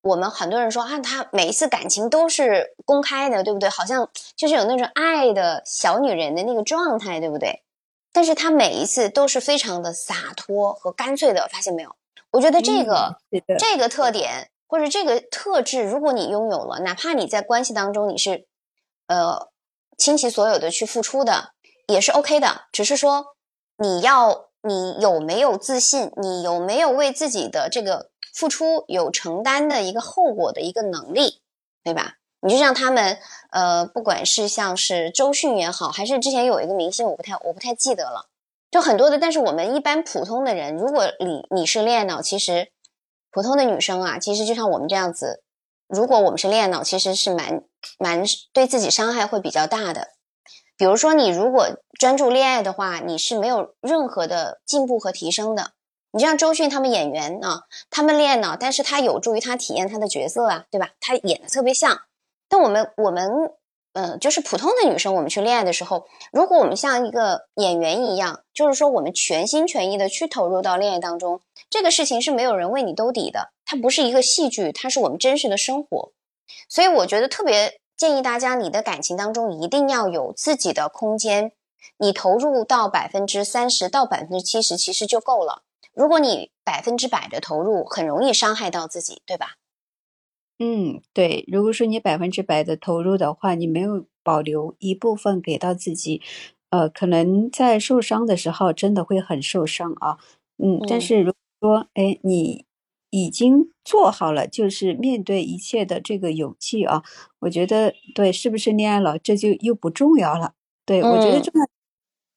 [0.00, 3.68] 我们很多人说啊，他每一次感情都是公开的，对不对？
[3.68, 7.62] 好像就是有那种爱的小女人的那个状态，对不对？
[8.12, 11.94] 但是他每一次都是非常的洒脱和干脆的，发现没有？
[12.32, 13.16] 我觉得这个
[13.60, 18.48] 这个特点或者这个特质，如果你拥有了，哪怕你在关系当中你是
[19.06, 19.48] 呃
[19.96, 21.52] 倾其所有的去付出的，
[21.86, 22.62] 也是 OK 的。
[22.72, 23.36] 只是说
[23.78, 24.48] 你要。
[24.62, 26.10] 你有没有自信？
[26.16, 31.40] 你有没有为自己的这个付出有承担的一个后果的一个能力，
[31.82, 32.14] 对吧？
[32.40, 33.18] 你就像他们，
[33.50, 38.28] 呃，不管是像是周迅也好，还是之前有一个明星，我不太我不太记得了，
[38.70, 39.18] 就很多的。
[39.18, 42.72] 但是我们一般普通的人，如果你你是恋爱脑，其实
[43.30, 45.44] 普通的女生啊，其实就像我们这样子，
[45.86, 47.62] 如果我们是恋爱脑，其实是蛮
[47.98, 50.08] 蛮对自己伤害会比较大的。
[50.82, 55.70] 比如说，你如果专注恋爱的话，你是没有任何的进步和提升的。
[56.10, 60.90] 你像周迅他们演员啊，他们恋爱脑，但是他有助于他体验他的角色啊，对吧？
[60.98, 62.00] 他演的特别像。
[62.48, 63.52] 但我们我们
[63.92, 71.40] 嗯，就是普通的女生，我们去恋爱的时候，如果我们像一个演员一样，就是说我们全心全意的去投入到恋爱当中，
[71.70, 73.52] 这个事情是没有人为你兜底的。
[73.64, 76.10] 它不是一个戏剧，它是我们真实的生活。
[76.68, 77.78] 所以我觉得特别。
[78.02, 81.52] 建议大家，你的感情当中一定要有自己的空间，
[81.98, 85.62] 你投入到百分之三十到百分之七十，其实就够了。
[85.94, 89.50] 如果你百分之百的投入，很容易伤害到自己，对吧？
[90.58, 91.44] 嗯，对。
[91.46, 96.20] 如果说你百分之百的投入的话，你没有保留一部分给到自己，
[96.70, 100.18] 呃，可能在受伤的时候真的会很受伤啊。
[100.58, 102.66] 嗯，但是如果说，哎，你。
[103.12, 107.02] 已经做好了，就是面对一切的这个勇气啊！
[107.40, 110.54] 我觉得对，是不是恋爱了，这就又不重要了。
[110.86, 111.66] 对我觉得重要，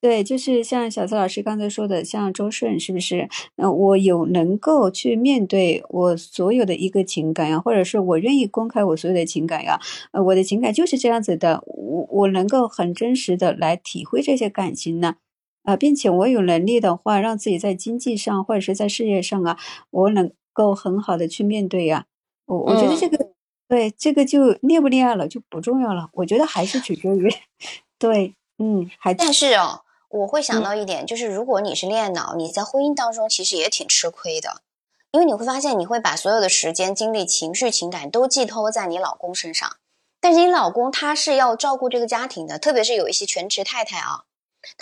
[0.01, 3.29] 对，就是像小蔡老师刚才说的，像周顺，是不是？
[3.55, 9.79] 嗯，我有能够去面对我所有的一个情感呀，或者是我愿意公开我所有的情感呀？
[10.11, 15.15] 呃，我的情感就是这样子的，我我能够很真实的来体会这些感情呢，
[15.63, 19.57] 啊，并且我有能力的话，让自己在经济上或者是在事业上啊，
[19.91, 20.31] 我能。
[20.56, 22.06] 够很好的去面对呀，
[22.46, 23.32] 我我觉得这个
[23.68, 27.30] 对这个就恋不恋爱了就不重要了，我觉得还是取决于
[28.00, 34.62] 对，嗯，还但是哦，我会想到一点，就是如果你是恋爱脑，你在婚姻当中其实也挺吃亏的，
[35.12, 39.76] 因为你会发现你会把所有的时间、精力、情绪、情感都寄托在你老公身上，
[40.22, 44.24] 但是你老公他是要照顾这个家庭的，特别是有一些全职太太啊，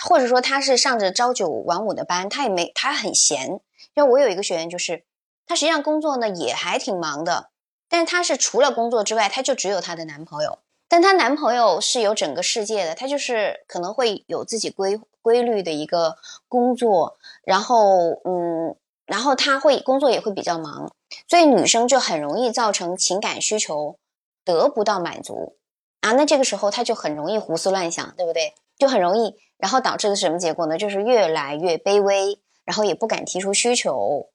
[0.00, 3.60] 或者说他是上着朝九晚五的班，他也没他很闲，
[3.94, 5.04] 因为我有一个学员就是。
[5.46, 7.50] 她实际上工作呢也还挺忙的，
[7.88, 10.58] 但是她是除了工作之外，她就只有她的男朋友。
[10.88, 18.76] 但她男朋友是有整个世界的，他就是可能会有自己规规律的一个工作，然后嗯，
[19.06, 20.92] 然后他会工作也会比较忙，
[21.26, 23.96] 所以女生就很容易造成情感需求
[24.44, 25.56] 得不到满足
[26.00, 26.12] 啊。
[26.12, 28.54] 那这个时候她就很容易胡思乱想，对不对？
[28.78, 30.76] 就很容易，然后导致的什么结果呢？
[30.76, 34.28] 就是越来越卑微，然后也不敢提出需求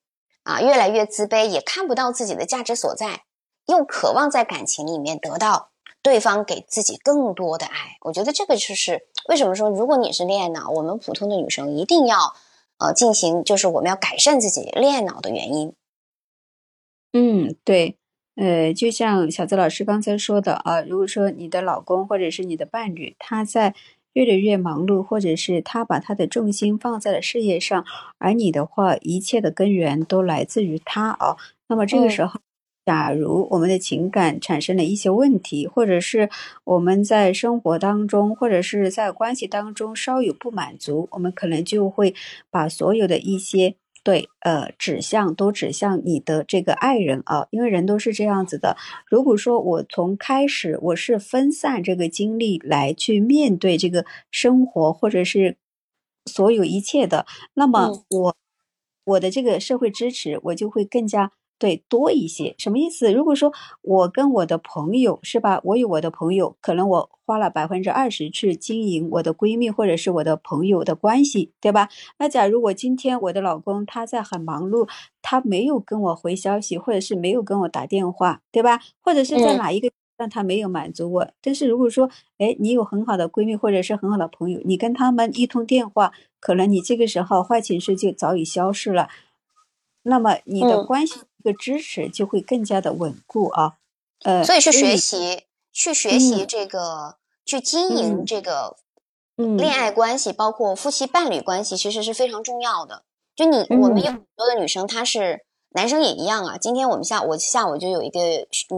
[0.50, 3.24] 啊，越来越自卑，也看不到自己的价值所在，
[3.68, 5.70] 又渴望在感情里面得到。
[6.02, 12.34] 对方给自己更多的爱，我觉得这个就是为什么说，如果你是恋爱脑，我们普通的女生一定要
[12.78, 15.74] 呃进行，就是我们要改善自己恋爱脑的原因。
[17.12, 17.98] 嗯，对，
[18.38, 23.76] 呃，就像小泽老师刚才说的啊，如果说你的老公或者是你的伴侣他在
[24.20, 27.86] 越来越忙碌，或者是他把他的重心放在了事业上，
[28.18, 31.38] 而你的话，一切的根源都来自于他啊，
[31.70, 32.42] 那么这个时候。
[32.86, 36.28] 假如我们的情感产生了一些问题，或者是
[36.64, 42.16] 我们在生活当中，或者是在关系当中稍有不满足，我们可能就会
[42.50, 43.76] 把所有的一些
[44.10, 48.76] 对呃指向都指向你的这个爱人啊，因为人都是这样子的。
[49.06, 55.58] 如果说我从开始我是分散这个精力来去面对这个生活，或者是
[56.26, 58.36] 所有一切的，那么我
[59.04, 61.32] 我的这个社会支持我就会更加。
[61.60, 63.12] 对，多一些什么意思？
[63.12, 71.90] 如果说我跟我的朋友是吧，我有我的朋友，可能我花了百分之二十去经营我的闺蜜或者是我的朋友的关系，对吧？
[72.18, 74.88] 那假如我今天我的老公他在很忙碌，
[75.22, 78.80] 他没有跟我回消息，或者是没有跟我打电话，对吧？
[79.02, 81.28] 或者是在哪一个让他没有满足我？
[81.42, 89.10] 但是如果说，哎，你有很好的闺蜜或者是很好的朋友，你跟他们一通电话，可能你这个时候坏情绪就早已消失了。
[90.04, 93.78] 那么你的关系这个支持就会更加的稳固啊，
[94.24, 98.76] 呃，所以去学习，去学习这个，去经营这个，
[99.38, 103.04] 嗯，恋爱关系，包括夫妻伴侣关系，其实是非常重要的。
[103.36, 106.58] 就你，我们有很多的女生，她是男生也一样啊。
[106.58, 108.20] 今天我们下我下午就有一个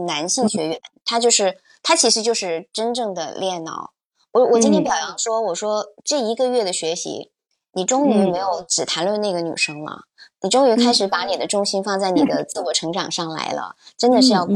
[0.06, 3.92] 男性学员，他就是他其实就是真正的恋爱脑。
[4.30, 7.32] 我我今天表扬说，我说这一个月的学习，
[7.72, 10.04] 你终于没有只谈论那个女生了。
[10.42, 14.46] 你终于开始把你的重心放在你的自我成长上来了，真的是要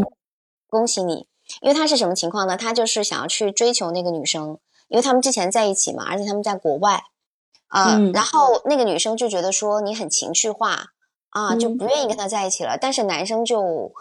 [0.69, 1.27] 恭喜你。
[1.61, 2.57] 因为他是什么情况呢？
[2.57, 7.05] 他就是想要去追求那个女生，因为他们之前在一起嘛，而且他们在国外
[7.69, 7.99] 啊。
[8.13, 10.87] 然后那个女生就觉得说你很情绪化
[11.31, 12.77] 啊，就不愿意跟他在一起了。
[12.77, 13.93] 但是男生就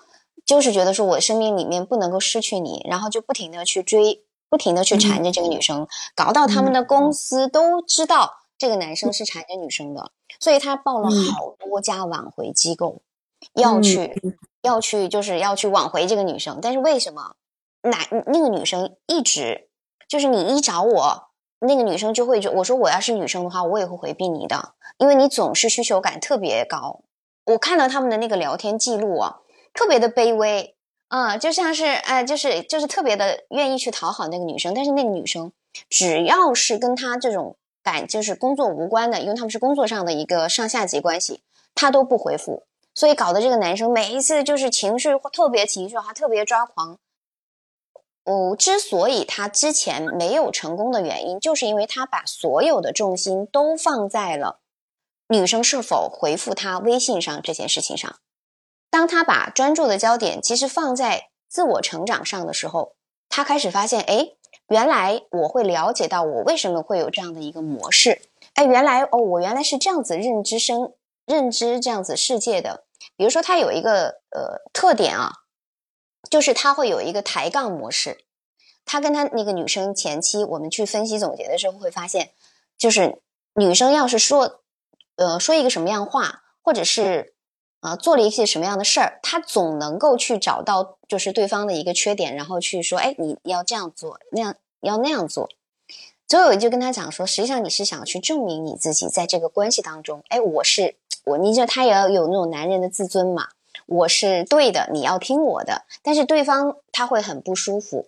[0.43, 10.12] 就是觉得说我生命里面不能够失去你，然后就不停的去追，不停的去缠着这个女生，搞到他们的公司都知道这个男生是缠着女生的。
[10.39, 13.01] 所以他报了好多家挽回机构，
[13.53, 16.59] 要去要去就是要去挽回这个女生。
[16.61, 17.35] 但是为什么
[17.81, 19.69] 男那个女生一直
[20.07, 27.01] 就是你一找我，那个女生就会就我说我要是女生的话，我也会回避你的，因为你总是需求感特别高。
[27.45, 29.38] 我看到他们的那个聊天记录啊，
[29.73, 30.75] 特别的卑微
[31.07, 35.51] 啊，就像是哎，就是就是特别的愿意去讨好那个女生，但是那个女生
[35.89, 37.55] 只要是跟他这种。
[37.86, 41.43] 感就是工作无关的，因为他们是工作上的一个上下级关系，
[41.76, 42.63] 他都不回复，
[42.95, 46.98] 所以搞得这个男生每一次就是情绪特别情绪化，特别抓狂。
[48.24, 54.62] 哦，之所以他之前没有成功的原因，就是因为他把所有的重心都放在了
[55.28, 58.15] 女生是否回复他微信上这件事情上。
[58.89, 62.95] 当他把专注的焦点其实放在自我成长上的时候，
[63.30, 64.32] 他开始发现，哎。
[64.67, 68.21] 原来我会了解到我为什么会有这样的一个模式，
[68.56, 70.93] 哎，原来哦，我原来是这样子认知生
[71.25, 72.84] 认知这样子世界的。
[73.15, 75.32] 比如说，他有一个呃特点啊，
[76.30, 78.25] 就是他会有一个抬杠模式。
[78.86, 82.32] 他跟他那个女生前期，我们去分析总结的时候会发现，
[82.78, 83.21] 就是
[83.54, 84.62] 女生要是说
[85.15, 87.35] 呃说一个什么样话，或者是。
[87.86, 95.48] 啊，做了一些什么样的事儿，他总能够去找到就是对方的一个缺点，然后去说，哎，你要这样做，那样要那样做。
[96.28, 100.95] 所以我就跟他讲说，实际上你是想去证明你自己在这个关系当中，哎，我是
[101.26, 103.50] 我，你就他也要有那种男人的自尊嘛，
[103.86, 105.84] 我是对的，你要听我的。
[106.02, 108.08] 但是对方他会很不舒服，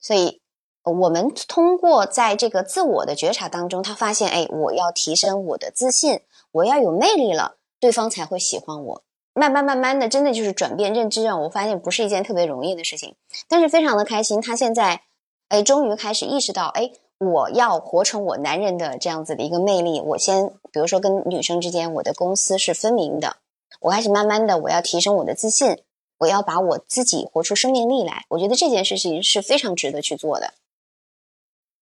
[0.00, 0.40] 所以
[0.82, 6.22] 我们通过在这个自我的觉察当中，他发现，哎，我要提升我的自信，
[6.52, 9.02] 我要有魅力了，对方才会喜欢我。
[9.32, 13.14] 慢慢慢慢的，真的就是转变认知，让我发现不是一件特别容易的事情，
[13.48, 14.40] 但是非常的开心。
[14.40, 15.02] 他现在，
[15.48, 20.00] 哎，终于开始意识到，哎，我要活成我男人的这样子的一个魅力。
[20.00, 23.36] 我先，比如说跟女生之间，我的公司是分明的。
[23.80, 25.78] 我开始慢慢的，我要提升我的自信，
[26.18, 28.24] 我要把我自己活出生命力来。
[28.30, 30.54] 我觉得这件事情是非常值得去做的。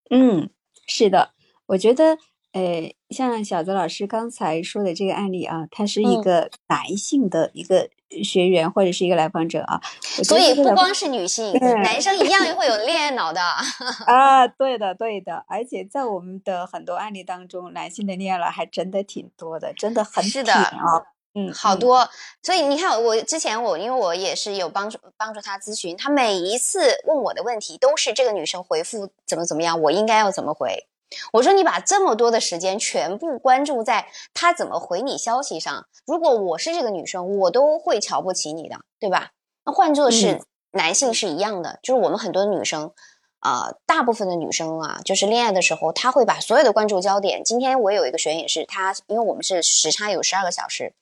[0.09, 0.49] 嗯，
[0.87, 1.31] 是的，
[1.67, 2.17] 我觉得。
[2.55, 7.89] 呃，像小泽老师刚才说的这个案例啊，他是一个男性的一个
[8.23, 9.81] 学员或者是一个来访者啊，
[10.23, 11.51] 所以不光是女性，
[11.83, 13.41] 男生一样会有恋爱脑的
[14.07, 14.47] 啊。
[14.47, 21.03] 对的，对的，而且在我们的很多案例当中，男性的恋爱脑还真的挺多的，真的很是的啊，
[21.33, 22.07] 嗯，好多。
[22.41, 30.87] 所以你看，我之前我因为我也是有帮助帮助他咨询，他每一次问我的问题都是这个女生回复怎么怎么样，我应该要怎么回。
[31.33, 39.31] 我说你把这么多的时间全部关注在他怎么回你消息上，如果我是这个女生，我都会瞧不起你的，对吧？
[39.65, 40.41] 那换作是
[40.71, 42.91] 男性是一样的，就是我们很多女生，
[43.39, 47.43] 啊，大部分的女生啊，就是恋爱的时候，她会把所有的关注焦点。
[47.43, 50.93] 今天我有一个学员也是，她因为我们是时差有十二个小时，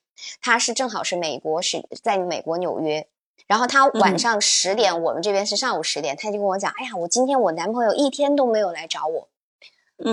[0.41, 3.07] 她是正好是美国是在美国纽约，
[3.47, 9.29] 然后她晚上十点，我们这边是上午十点，她就跟我讲，哎呀，我今天我男朋友一天都没有来找我。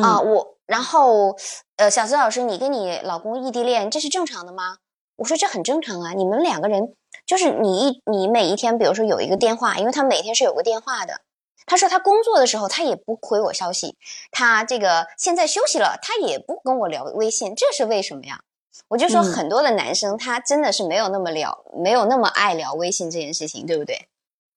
[0.02, 1.36] 啊，我然后，
[1.76, 4.76] 呃，小资老师，你跟你老公异地恋，这是正常的吗？
[5.16, 6.94] 我说这很正常啊，你们两个人
[7.26, 11.22] 就是你一你每一天，比如说有一个电话，因为他每天是有个电话的。
[11.66, 13.96] 他说他工作的时候他也不回我消息，
[14.30, 18.40] 他这个现在休息了，他也不跟我聊微信，这是为什么呀？
[18.88, 24.08] 我就说很多的男生他真的是没有那么聊，没有那么爱聊微信这件事情，对不对？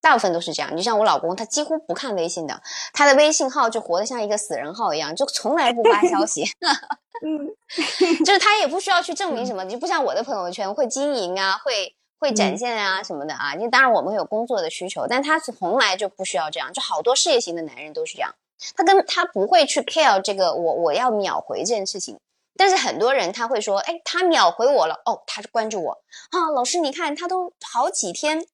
[0.04, 6.44] 大部分都是这样，你就像我老公，他几乎不看微信的，他的微信号就活得像一个死人号一样，就从来不发消息。
[7.26, 7.48] 嗯，
[8.26, 13.54] 就是他也不需要去证明什么，就不像我的朋友圈会经营啊，会会展现啊什么的啊。
[13.56, 16.74] 因为当然我们有工作的需求，但他从来就不需要这样。
[16.74, 18.36] 就好多事业型的男人都是这样，
[18.76, 22.20] 他跟他不会去 care 这个我我要秒回这件事情。
[22.58, 25.92] 但是很多人他会说，哎，他秒回我了，哦，他是关注我
[26.32, 28.46] 啊，老师你看他都好几天。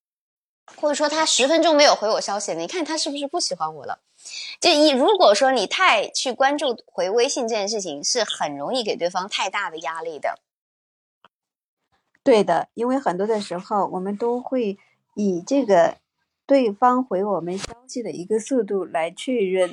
[0.76, 4.00] 或者说他十分钟没有回我消息，你看他是不是不喜欢我了？
[4.60, 10.38] 就你如果说你太去关注回微信这件事情，是很容易给对方太大的压力的。
[12.22, 14.78] 对的，因为很多的时候我们都会
[15.14, 15.96] 以这个
[16.46, 19.72] 对方回我们消息的一个速度来确认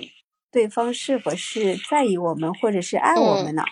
[0.49, 3.63] 对方是否是在意我们或者是爱我们呢？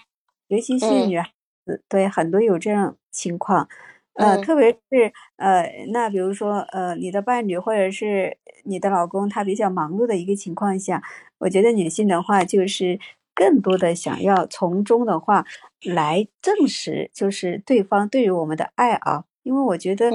[0.48, 1.32] 尤其是女孩
[1.66, 3.70] 子，对很多有这样情况。
[4.16, 11.02] 呃，特别是呃，那比如说呃，你的伴侣或者是你的老公，他比较忙碌的一个情况下，
[11.40, 13.00] 我觉得女性的话就是
[13.34, 15.46] 更多的想要从中的话
[15.84, 20.14] 来证实，就是对方对于我们的爱啊，因为我觉得。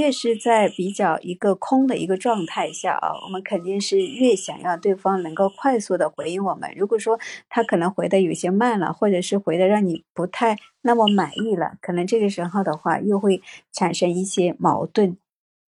[0.00, 6.72] 越是在比较一个空的一个状态下啊，我们肯定是越想要对方能够快速的回应我们。
[6.74, 7.20] 如果说
[7.50, 13.42] 他可能回的有些慢了，或者是回的让你不太那么满意了，可能这个时候的话又会
[13.72, 15.18] 产生一些矛盾。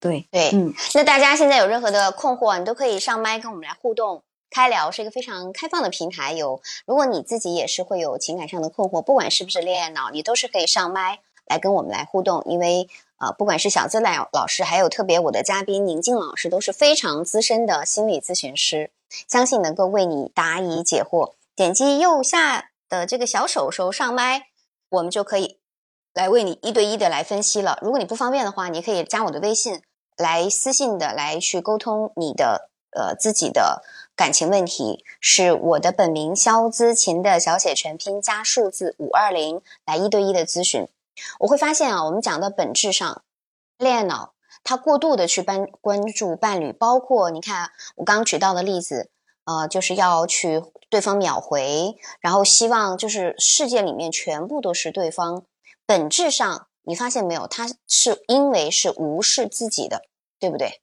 [0.00, 6.32] 对对，嗯，那大家现在有任何的困惑，你都可以上麦跟我们来互动开聊，是一个非常开放的平台。
[6.32, 12.88] 有，如果你自己也是会有情感上的困惑，不管是不是恋爱脑，你都是可以上麦来跟我们来互动，因为。
[13.22, 18.90] 啊，不管是小资奶老师，还有特别我的嘉宾宁静老师，都是非常资深的心理咨询师，
[19.28, 21.34] 相信能够为你答疑解惑。
[21.54, 24.46] 点击右下的这个小手手上麦，
[24.88, 25.60] 我们就可以
[26.12, 27.78] 来为你一对一的来分析了。
[27.80, 29.80] 如果你不方便的话，你可以加我的微信
[30.16, 33.84] 来私信的来去沟通你的呃自己的
[34.16, 40.88] 感情问题，是我的本名肖姿琴的小写全拼加数字五二零来一对一的咨询。
[41.40, 43.22] 我会发现啊，我们讲的本质上，
[43.78, 44.34] 恋爱脑
[44.64, 49.10] 他过度的去关关注伴侣，包括你看我刚举到的例子，
[49.44, 55.44] 呃，就是要去对方秒回，然后希望就是世界里面全部都是对方。
[55.84, 60.02] 本质上，你发现没有，他是因为是无视自己的，
[60.38, 60.80] 对不对？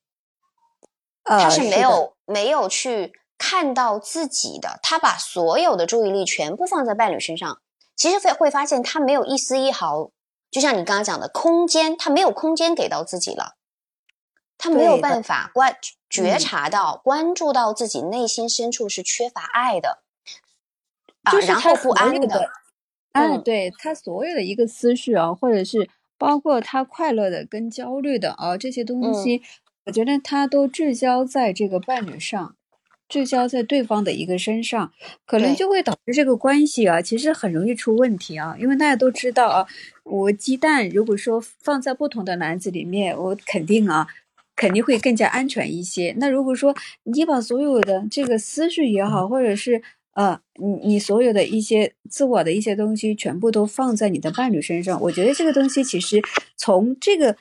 [1.24, 7.62] 他是没有没有去看到自己的，他把所有的注意力全部放在伴侣身上，
[7.96, 10.12] 其实会会发现他没有一丝一毫。
[10.52, 13.56] 就像你刚刚讲的空间，他没有空间给到自己了，
[14.58, 15.78] 他没有办法关
[16.10, 20.02] 觉察到、关注到自己内心深处是缺乏爱的，
[21.24, 22.50] 啊，然后不安的，
[23.14, 29.44] 嗯，对他所有的一个思绪啊，或者是包括他快乐的跟焦虑的啊这些东西，
[29.86, 32.56] 我觉得他都聚焦在这个伴侣上。
[33.10, 34.94] 聚焦在对方的一个身上，
[35.26, 38.56] 可能就会导致这个关系啊，其实很容易出问题啊。
[38.60, 39.68] 因为大家都知道啊，
[40.04, 44.08] 我鸡蛋如果说放在不同的篮子里面，我肯定啊，
[44.56, 46.16] 肯定会更加安全一些。
[46.20, 49.82] 那如果说你把所有的这个思绪也好，或者是
[50.14, 56.22] 呃，你你所有的一些自我的一些东西，全部都放在你的伴侣身上，我觉得这个东西其实
[56.56, 57.38] 从这个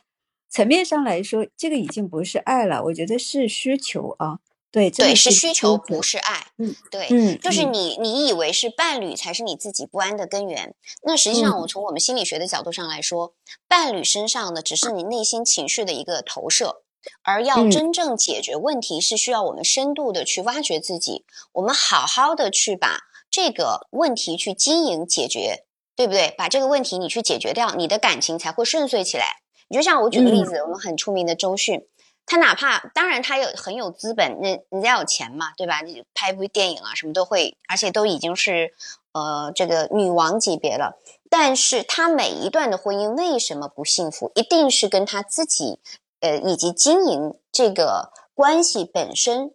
[0.48, 4.38] 层面上来说，这个已经不是爱了，我觉得是需求啊。
[4.70, 6.48] 对对，是需求，不是爱。
[6.58, 10.74] 嗯，对，嗯，就是你，你以为是伴侣才是你自己不安的根源。
[11.02, 13.32] 那实际上，我从我们心理学的角度上来说，
[13.66, 16.82] 伴侣身上的只是你内心情绪的一个投射，
[17.22, 25.64] 而要真正解决问题，是需要我们深度的去挖掘自己，我们好好的去把这个问题去经营解决，
[25.96, 26.34] 对不对？
[26.36, 29.40] 把这个问题你去解决掉，你的感情才会顺遂起来。
[29.68, 31.86] 你就像我举个例子，我们很出名的周迅。
[32.28, 35.80] 他哪怕当然他有很有资本，人人家有钱嘛，对吧？
[35.80, 38.74] 你拍一部电影啊，什么都会，而且都已经是
[39.12, 41.00] 呃这个女王级别了。
[41.30, 44.30] 但是他每一段的婚姻为什么不幸福？
[44.34, 45.80] 一定是跟他自己
[46.20, 49.52] 呃以及经营这个关系本身，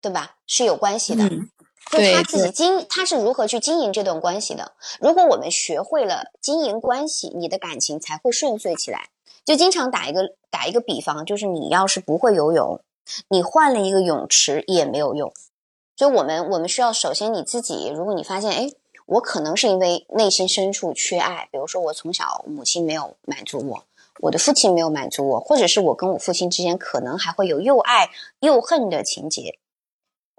[0.00, 0.36] 对吧？
[0.46, 1.28] 是有关系的。
[1.90, 4.74] 就他自己经他是如何去经营这段关系的？
[5.00, 9.08] 如果我们学会了经营关系，你的感情才会顺遂起来。
[9.44, 12.80] 就经常打一个打一个比方，就是你要是不会游泳，
[13.28, 15.32] 你换了一个泳池也没有用。
[15.96, 18.70] 就我们我们需要首先你自己，如果你发现哎，
[19.06, 23.84] 我可能是因为内心深处缺爱，比如说我从小母亲没有满足我，
[24.20, 29.58] 我的父亲没有满足我，或者是我跟我父亲之间可能还会有又爱又恨的情节，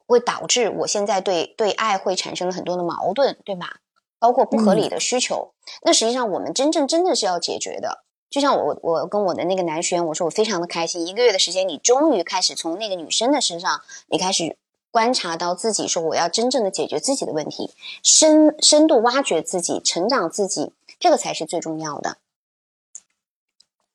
[0.08, 3.82] 会导致我现在对对爱会产生了很多的矛盾，对吧？
[4.18, 5.54] 包括不合理的需求。
[5.84, 8.04] 那实际上我们真正真的是要解决的。
[8.32, 14.56] 就像我我跟我的那个男学员，我说我非常的开心，一个月的时间，你终于开始从那个女生的身上，你开始
[14.90, 17.72] 观察到自己，说我要真正的解决自己的问题，
[18.02, 22.18] 深深度挖掘自己，成长自己，这个才是最重要的。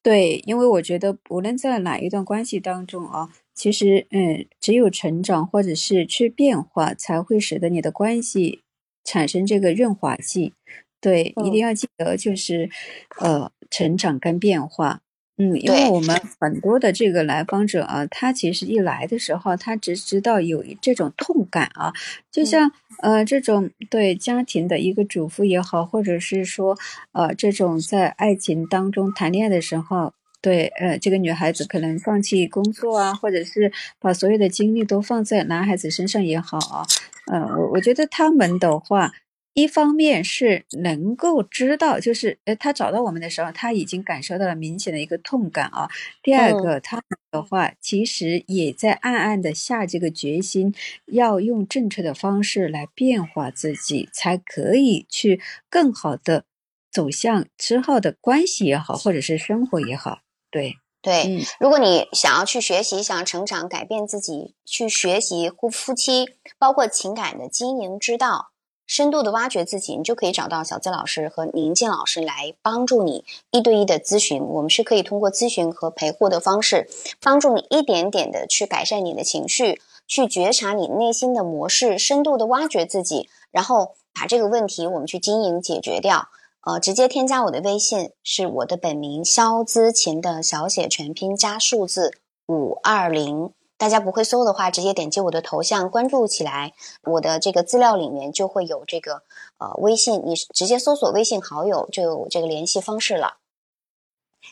[0.03, 8.63] 对，因为我觉得无论在哪一段关系当中啊，其实嗯，只有成长或者是去变化，才会使得你的关系
[9.03, 10.53] 产生这个润滑剂。
[11.01, 12.71] 对，一定要记得，就是，
[13.19, 15.01] 呃，成长跟变化，
[15.39, 21.93] 嗯，因为我们很多的这个来访者啊，他其实一来的时候，他只知道有这种痛感啊，
[22.31, 26.79] 就像呃这种对家庭的一个主妇也好，或者是说
[27.13, 36.87] 呃这种在爱情当中谈恋爱的时候，对，呃这个女孩子可能放弃工作啊，或者是把所有的精力都放在男孩子身上也好啊，
[37.31, 39.13] 呃我我觉得他们的话。
[39.57, 45.89] 一方面是能够知道，就是呃，他找到我们的时候，他已经感受到了明显的一个痛感啊。
[46.23, 50.75] 第二个，他的话其实也在暗暗的下这个决心，
[51.07, 55.41] 要用正确的方式来变化自己，才可以去
[55.71, 56.45] 更好的
[56.93, 60.19] 走向之后的关系也好，或者是生活也好。
[60.51, 66.27] 对对，如果你想要去学习，想要成长，改变自己，去学习夫夫妻
[66.59, 68.51] 包括情感的经营之道。
[68.87, 74.43] 深度的挖掘自己，你就可以找到小资老师和宁静老师来帮助你一对一的咨询。
[74.43, 76.89] 我们是可以通过咨询和陪护的方式，
[77.21, 86.29] 帮助你一点点的去改善你的情绪，去觉察你内心的模式，深度的挖掘自己，然后把这个问题我们去经营解决掉。
[86.63, 93.51] 呃，直接添加我的微信，是我的本名肖资琴的小写全拼加数字五二零。
[93.79, 96.73] 大家不会搜的话，直接点击我的头像关注起来，
[97.03, 99.23] 我的这个资料里面就会有这个
[99.59, 103.37] 呃微信，你直接搜索微信好友就有这个联系方式了。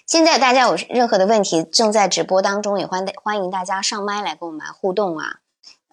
[0.07, 5.39] 现在大家有任何的问题，正在直播当中，也欢欢迎大家上麦来跟我们互动啊。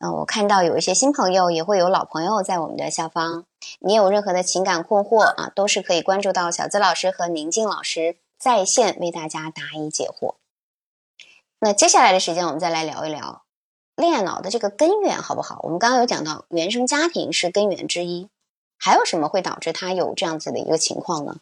[0.01, 3.45] 嗯，我看到有一些新朋友，也会有老朋友在我们的下方。
[3.79, 10.40] 你有任何的情感困惑啊，都是可以关注到小资老师和宁静老师在线为大家答疑解惑。
[11.63, 13.43] 那接下来的时间，我们再来聊一聊
[13.95, 15.59] 恋爱脑的这个根源，好不好？
[15.61, 18.29] 我们刚刚有讲到原生家庭是根源之一，
[18.79, 21.37] 还有什么会导致他有这样子的一个情况呢？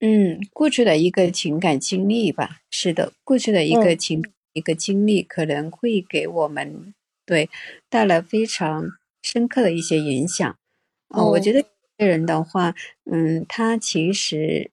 [0.00, 4.22] 嗯，过去的一个情感经历吧，是的，过去的一个情
[4.52, 6.92] 一个经历可能会给我们
[7.24, 7.48] 对
[7.88, 8.90] 带来非常
[9.22, 10.54] 深刻的一些影响。
[11.08, 11.64] 啊，我觉得
[11.96, 12.74] 这人的话，
[13.10, 14.70] 嗯，他其实。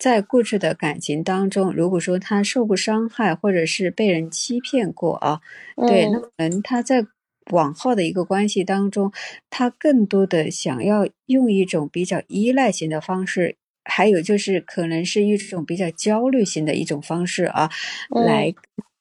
[0.00, 5.42] 在过去的感情当中，如果说他受过伤害，或者是被人欺骗过啊，
[5.76, 7.06] 对，那可能他在
[7.50, 9.12] 往后的一个关系当中，
[9.50, 17.70] 他更多的想要用一种比较依赖型的方式，还有就是可能是一种比较焦虑型的一种方式啊，
[18.08, 18.54] 来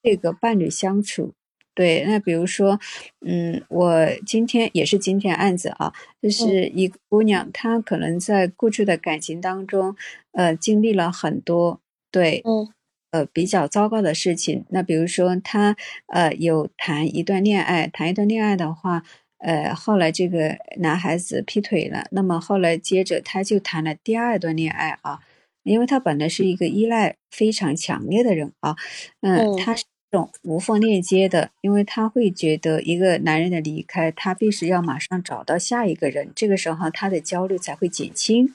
[0.03, 1.33] 这个伴侣相处。
[1.79, 2.77] 对，那比如说，
[3.25, 9.95] 嗯，我今天也是今天案子啊，就是一个姑娘，她可能在过去的感情当中，
[10.33, 11.79] 呃，经历了很多
[12.11, 12.67] 对，嗯，
[13.11, 14.65] 呃，比较糟糕的事情。
[14.71, 15.77] 那比如说，她
[16.07, 19.03] 呃有谈一段恋爱，谈一段恋爱的话，
[19.37, 25.19] 呃，后来这个男孩子劈腿了，那么后来接着他就谈了第二段恋爱啊。
[25.63, 28.75] 因为他本来是一个依赖非常强烈的人啊，
[29.21, 38.53] 嗯，他是这种无缝链接的，因为他会觉得一个男人的离开，他必须要马上找到下一个人，这个时候他的焦虑才会减轻。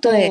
[0.00, 0.30] 对，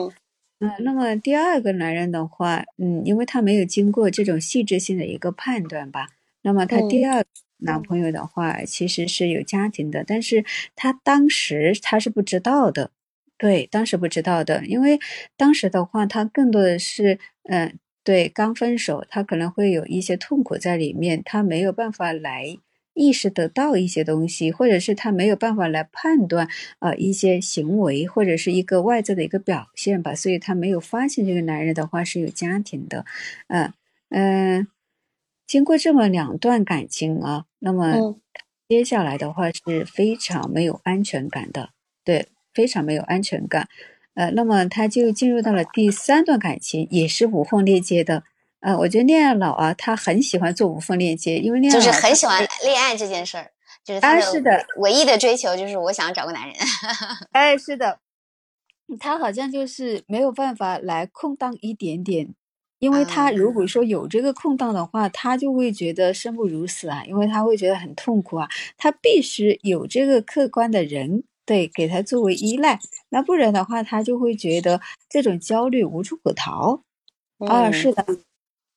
[0.59, 6.09] 嗯，那么第二个男人的话，嗯，因为他没有经过这种细致性的一个判断吧，
[6.41, 7.25] 那么他第二。
[7.65, 10.43] 男朋友的话其实是有家庭的，但是
[10.75, 12.91] 他当时他是不知道的，
[13.37, 14.99] 对，当时不知道的，因为
[15.37, 22.57] 当时的话他更多的是，嗯，对，刚分手，他可能会有一些痛苦在里面，他没有办法来
[22.93, 26.47] 意识得到一些东西，或者是他没有办法来判断
[26.79, 33.05] 啊一些行为或者是一个外在的一个表现吧，所以他没有发现这个男人的话是有家庭的，
[33.47, 33.73] 嗯
[34.09, 34.67] 嗯。
[35.45, 38.17] 经过这么两段感情啊，那么
[38.67, 41.69] 接下来的话是非常没有安全感的，
[42.03, 43.67] 对，非常没有安全感。
[44.15, 48.23] 呃，那么他就进入到了第三段感情，也是无缝链接的。
[48.59, 53.51] 呃，我觉得恋爱脑啊，他很喜欢做无缝链接，因为恋爱就是很喜欢恋爱这件事儿，
[53.83, 56.55] 就是他的唯一的追求就是我想找个男人。
[57.33, 57.99] 哎，是的，
[58.99, 62.33] 他好像就是没有办法来空档一点点。
[62.79, 68.49] 因为他如果说有这个空档的话，他就会觉得生不如死啊，因为他会觉得很痛苦啊。
[68.77, 72.79] 他必须有这个客观的人对给他作为依赖，
[73.09, 76.83] 那不然的话，他就会觉得这种焦虑无处可逃。
[77.39, 78.05] 啊，是的。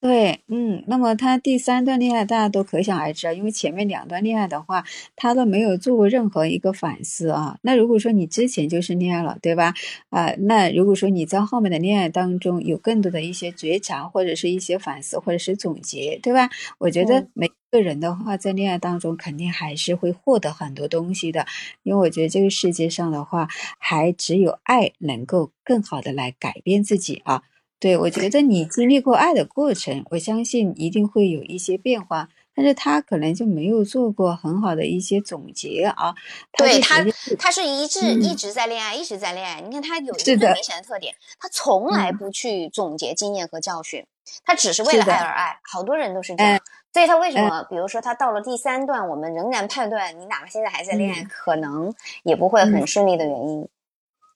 [0.02, 4.84] 对，嗯，那么他第三段恋爱大家都可想而知啊，因为前面两段恋爱的话，
[5.16, 7.58] 他都没有做过任何一个反思啊。
[7.62, 9.72] 那如果说你之前就是恋爱了，对吧？
[10.10, 16.50] 啊，那如果说你在后面的恋爱当中有更多的一些觉察，或者是一些反思，或者是总结，对吧？
[16.78, 21.46] 我觉得每个人的话在恋爱当中肯定还是会获得很多东西的，
[21.82, 27.42] 因为我觉得这个世界上的话，还只有爱能够更好的来改变自己啊。
[27.78, 32.28] 对，我觉得你经历过爱的过程，我相信一定会有一些变化。
[32.58, 36.14] 但是他可能就没有做过很好的一些总结啊。
[36.56, 37.04] 对他，
[37.38, 39.60] 他是一直一直在恋爱，一直在恋爱。
[39.60, 44.06] 你看他有一个明显的特点，他从来不去总结经验和教训，
[44.42, 45.58] 他只是为了爱而爱。
[45.70, 46.58] 好多人都是这样，
[46.94, 47.62] 所以他为什么？
[47.68, 53.68] 比如说他到了第三段，我们仍然判断你哪怕现在还在恋爱，可能也不会很顺利的原因，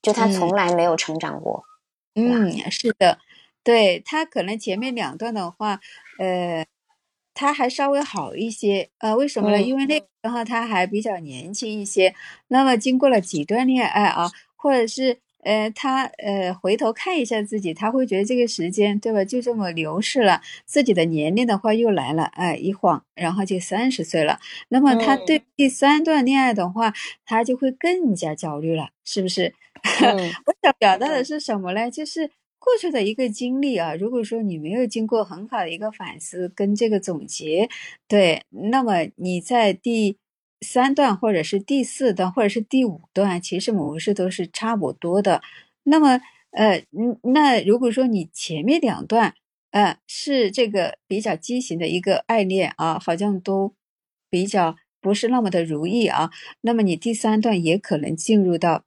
[0.03, 1.63] 就他从来没有成长过。
[2.13, 3.17] 嗯，是的。
[3.63, 5.79] 对他可能前面两段的话，
[6.17, 6.65] 呃，
[7.33, 9.61] 他还稍微好一些，呃，为什么呢？
[9.61, 12.13] 因为那时候他还比较年轻一些。
[12.47, 20.41] 那么经过了几段恋爱啊，或者是呃，他呃回头看一下自己，他会觉得这个时间对吧，就这么流逝了。
[20.65, 24.39] 自己的年龄的话又来了，哎，一晃，然后就三十岁了。
[24.69, 26.93] 那么他对第三段恋爱的话，
[27.25, 29.53] 他就会更加焦虑了，是不是？
[30.45, 31.89] 我想表达的是什么呢？
[31.91, 32.31] 就是。
[32.63, 37.67] 过去的一个经历啊，如果说你没有经过很好的一个反思跟这个总结，
[38.07, 40.15] 对，那么你在第
[40.61, 45.41] 三段或者是第四段或者是第五段，其实模式都是差不多的。
[45.83, 49.33] 那么，呃，嗯，那如果说你前面两段，
[49.71, 53.73] 呃，是这个比较畸形的一个爱恋啊，好像都
[54.29, 56.29] 比较不是那么的如意啊，
[56.61, 58.83] 那么你第三段也可能进入到，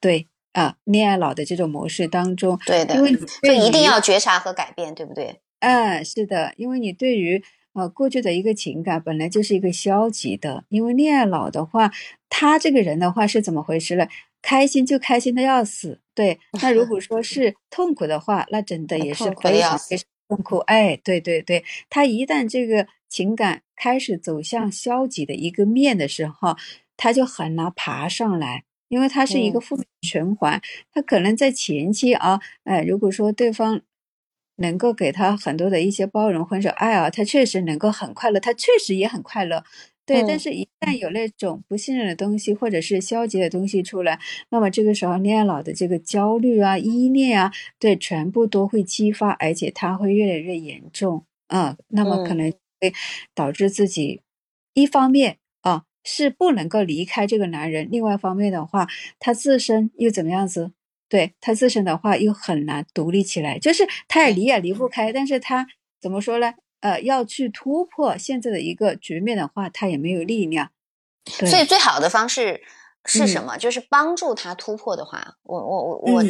[0.00, 0.28] 对。
[0.54, 5.40] 啊，恋爱脑的这种模式当中，对的，因为就一定要觉察和改变，对不对？
[5.60, 7.42] 嗯，是的，因为你对于
[7.72, 11.90] 呃过去的一个情感本来就是一个消极的，因为恋爱脑的话，
[12.28, 14.06] 他这个人的话是怎么回事呢？
[14.40, 16.38] 开心就开心的要死，对。
[16.62, 20.58] 那如果说是痛苦的话，那真的也是非常非常痛苦。
[20.58, 26.56] 哎，对对对，他一旦这个情感开始走向消极的一个面的时候，
[26.96, 28.64] 他就很难爬上来。
[28.94, 30.60] 因为它是一个负面循环，
[30.92, 33.80] 他可能在前期啊，哎，如果说对方
[34.58, 39.64] 能够给他很多的一些包容或者爱啊，他确实能够很快乐，他确实也很快乐，
[40.06, 40.22] 对。
[40.22, 44.20] 但是，一旦有那种不信任的东西或者是消极的东西出来，
[44.50, 51.76] 那么这个时候恋爱脑的这个焦虑啊、依恋啊，对，全部都会激发，而且它会越来越严重啊。
[51.88, 52.48] 那么可能
[52.80, 52.92] 会
[53.34, 54.20] 导致自己
[54.74, 55.38] 一方面。
[56.04, 57.88] 是不能够离开这个男人。
[57.90, 58.86] 另外一方面的话，
[59.18, 60.70] 他自身又怎么样子？
[61.08, 65.12] 对他自身的话又很难独立起来，就是他也离也离不开。
[65.12, 65.66] 但是他
[66.00, 66.54] 怎么说呢？
[66.80, 70.70] 呃，要去突破现在的一个局面的话，他也没有力量。
[71.26, 72.62] 所以最好的方式
[73.04, 73.56] 是什么？
[73.56, 76.24] 就是帮助他突破的话，我我我我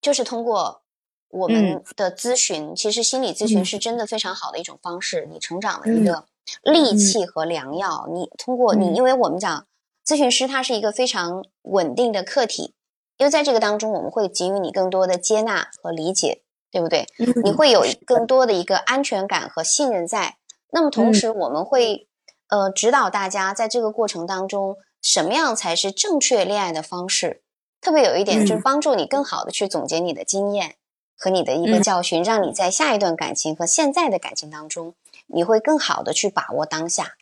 [0.00, 0.82] 就是通过
[1.28, 2.74] 我们的咨询。
[2.76, 6.26] 其实心理咨询是真的非常好的一种方式，你成长的一个。
[6.62, 9.66] 利器和良药，你通过你，因为我们讲
[10.06, 12.74] 咨询师他是一个非常稳定的客体，
[13.16, 17.06] 因为在这个当中我们会给予你更多的接纳和理解，对不对？
[17.44, 20.36] 你会有更多的一个安全感和信任在。
[20.72, 22.08] 那么同时，我们会
[22.48, 27.42] 呃指导大家在这个过程当中，什么样才是正确恋爱的方式。
[27.80, 30.76] 特别有一点就是帮助你更好的去总结你的经验
[31.16, 34.94] 和你的一个教训，让你在下一段感情和现在的感情当中，
[35.32, 37.14] 你会更好的去把握当下。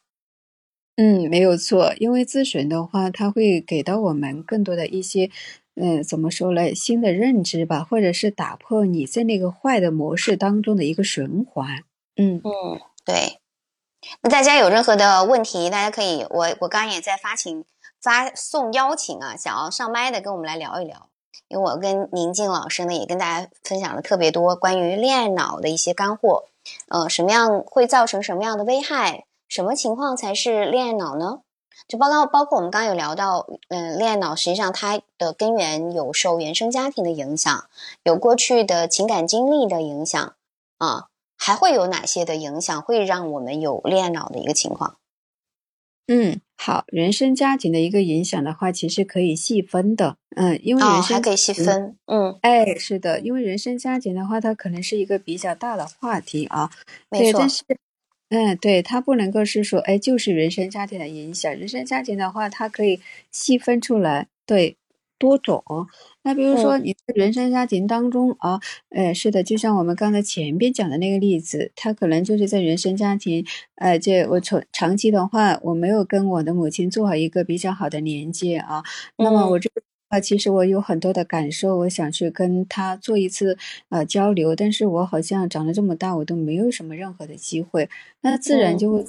[0.96, 5.30] 嗯，没有错，因为咨询的话，它会给到我们更多的一些，
[5.76, 11.84] 嗯，怎么说呢，新的认知吧，或者是打破你在那个坏的模式当中的一个循环。
[12.16, 13.38] 嗯嗯，对。
[14.22, 17.64] 那大家有任何的问题，大家可以，我我刚刚也在发请
[18.00, 21.08] 发送邀请啊，想要上麦的跟我们来聊一聊，
[21.48, 26.46] 因为我跟宁静老师呢也跟大家分享了特别多关于恋爱脑的一些干货，
[26.88, 29.24] 呃，什么样会造成什么样的危害？
[29.48, 31.40] 什么情况才是恋爱脑呢？
[31.86, 37.64] 就包括包括我们刚刚有聊到，嗯，恋爱脑实际上它的根源有受原生家庭的影响，
[38.02, 40.34] 有过去的情感经历的影响
[40.76, 41.06] 啊，
[41.36, 44.96] 还会有哪些的影响会让我们有恋爱脑的一个情况？
[46.08, 56.68] 嗯，好，原生家庭的一个影响的话，其实可以细分的，嗯，因为原生还可以细分，嗯，哎，是的，因为原生家庭的话，它可能是一个比较大的话题啊，
[57.10, 57.62] 没错，但是。
[58.30, 61.56] 嗯，对，它不能够是说，哎，就是原生家庭的影响。
[61.58, 63.00] 原生家庭的话，它可以
[63.30, 64.76] 细分出来，对，
[65.18, 65.62] 多种。
[66.22, 68.60] 那比如说你在原生家庭当中啊，
[68.90, 73.44] 呃，是的，就像我们刚才前边讲的那个例子，他可能就是在原生家庭，
[73.76, 78.82] 呃，这我从长期的话，我没有跟我的母亲做好一个比较好的连接啊，
[79.16, 79.82] 那么我这个。
[80.08, 83.58] 啊，其实我有很多的感受，我想去跟他做一次
[83.90, 87.90] 呃交流，但是我好像长得这么大，我都没有什么任何的机会，
[88.22, 89.04] 那自然就会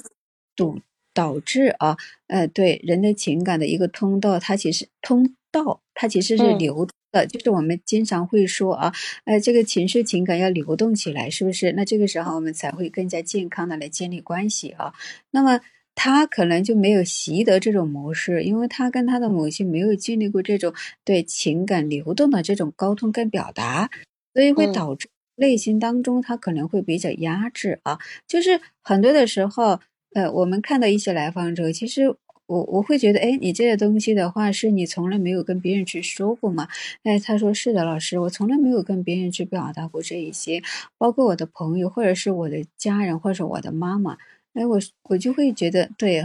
[0.54, 0.78] 堵
[1.20, 1.96] 导致啊，
[2.28, 8.92] 呃，对人的情感的一个通道，它其实通道它其实是流的，就是我们经常会说啊，
[9.24, 11.72] 呃，这个情绪情感要流动起来，是不是？
[11.72, 14.94] 那这个时候我们才会更加健康的来建立关系啊，
[15.32, 15.60] 那么。
[16.02, 20.72] 他可能就没有习得这种模式，因为他跟他的母亲没有经历过这种
[21.04, 23.90] 对情感流动的这种沟通跟表达，
[24.32, 27.98] 所以会导致内心当中他可能会比较压制啊。
[28.26, 29.80] 就是很多的时候，
[30.14, 32.08] 呃，我们看到一些来访者，其实
[32.46, 36.66] 我我会觉得，哎，你这些东西的话，是你从来没有跟别人去说过吗？
[37.04, 40.60] 哎，他说是的，老师，我从来没有跟别人去表达过这一些，
[40.98, 44.16] 包括我的朋友，或者是我的家人，或者是我的妈妈。
[44.54, 46.24] 哎，我我就会觉得对，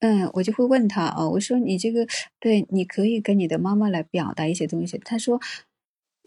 [0.00, 2.06] 嗯，我就会问他啊，我说你这个
[2.40, 4.96] 对，你可以跟你的妈妈来表达一些东西。
[5.04, 5.38] 他说，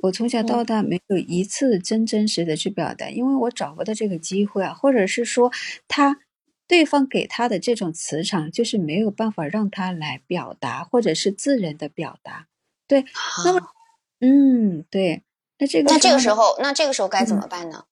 [0.03, 5.51] 我从小到大没有一次真真实的去表达，因为我找不到这个机会啊，或者是说
[5.87, 6.19] 他
[6.71, 12.47] 对方给他的这种磁场就是没有办法让他来表达，或者是自然的表达。
[12.87, 13.03] 对，
[13.43, 13.67] 那么，
[14.21, 15.21] 嗯，对，
[15.59, 17.83] 那这个那这个时候，那这个时候该怎么办呢？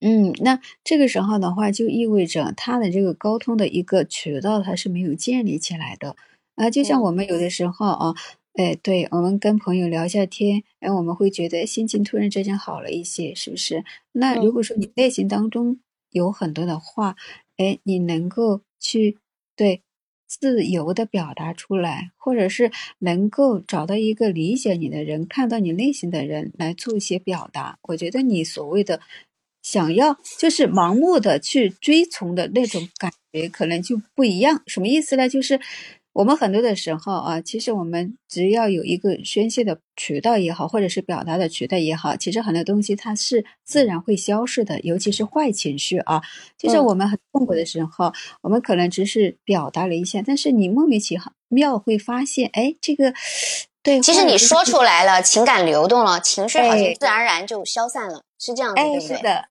[0.00, 6.16] 嗯，那这个时候的话，就意味着他的这个沟通的一个渠道，他是没有建立起来的
[6.54, 6.70] 啊。
[6.70, 8.14] 就像我们有的时候啊，
[8.54, 13.84] 哎，对我们跟朋友聊一下天，哎，我们会觉得心情突然之间好了一些，是不是？
[14.12, 15.78] 那如果说你内心当中
[16.08, 17.14] 有很多的话，
[17.62, 19.18] 哎，你能够去
[19.54, 19.82] 对
[20.26, 29.00] 自由的表达出来，或者是能够找到一个理解你的人，看到你内心的人来做一些表达，我觉得你所谓的。
[29.62, 34.60] 想要就是盲目的去追从的那种感觉，可能就不一样。
[34.66, 35.28] 什么意思呢？
[35.28, 35.60] 就是
[36.12, 44.78] 我们很多的时候啊，其实我们只要有一个宣泄的渠道也好，或者是表达的渠道也好，其实很多东西它是自然会消失的。
[44.80, 46.20] 尤其是坏情绪啊，
[46.58, 53.14] 就是我们很痛苦的时候，我们可能只是表达了一下，但是你莫名其妙会发现，哎，这个
[53.82, 59.44] 对，其实你说出来了，情感流动了，情绪好像自然而然就消散了，是这样子，对不对？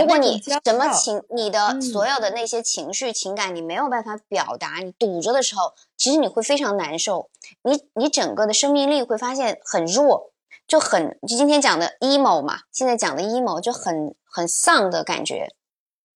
[0.00, 7.28] 如果你什么情，你的所有的那些情绪、情感，你没有办法表达，你堵着的时候，其实你会非常难受。
[7.62, 10.32] 你你整个的生命力会发现很弱，
[10.66, 15.52] 就很就今天讲的 emo 嘛，现在讲的 emo 就很很丧的感觉。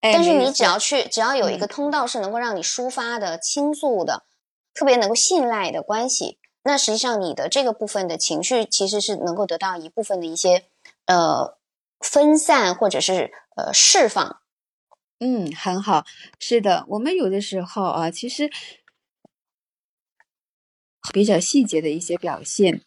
[0.00, 4.22] 但是你只要去，只要有一个通道是能够让你抒发的、倾诉的，
[4.72, 10.64] 特别能够信赖的关系，那实际上你的这个部分的情绪其实是能够得到一部分的一些
[11.04, 11.58] 呃
[12.00, 13.30] 分散，或者是。
[13.56, 14.40] 呃，释放，
[15.18, 16.06] 嗯，很好，
[16.38, 18.48] 是的，我们有的时候啊，其实
[21.12, 22.80] 比较细节的一些表现，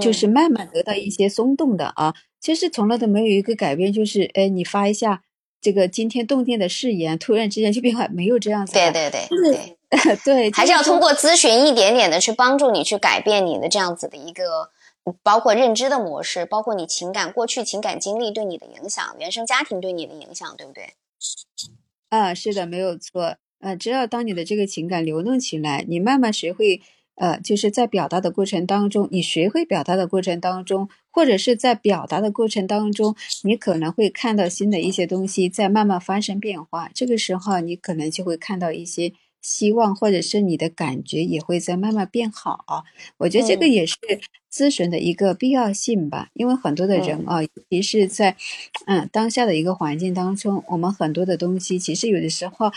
[0.00, 5.22] 就是慢慢得到一些松动的啊，其实从来都没有一个改变，就是哎，你发一下
[5.60, 8.90] 这个惊天动地的誓言，突然之间就变化，没有这样子，对。
[8.92, 9.76] 对对对。
[10.24, 14.70] 对，还是要通过咨询一点点的去帮助你去改变你的这样子的一个
[15.22, 20.94] 包括认知的模式，包括你情感过去情感经历对你的影响，原生家庭对你的影响，对不对？
[22.08, 23.36] 啊，是的，没有错。
[23.60, 26.82] 呃，只要当你的这个情感流动起来，你慢慢学会。
[27.18, 36.90] 呃，就是在表达的过程当中，你学会表达的过程当中，或者是在表达的过程当中，你可能会看到新的一些东西在慢慢发生变化。
[36.94, 39.14] 这个时候，你可能就会看到一些
[39.46, 42.64] 希望，或者是你的感觉也会在慢慢变好。
[42.66, 42.82] 啊
[43.18, 43.96] 我觉得这个也是
[44.52, 48.36] 咨询的一个必要性吧，因为很多的人啊，尤其是在
[48.86, 52.72] 嗯当下的一个环境当中，我们很多的东西其实有的时候。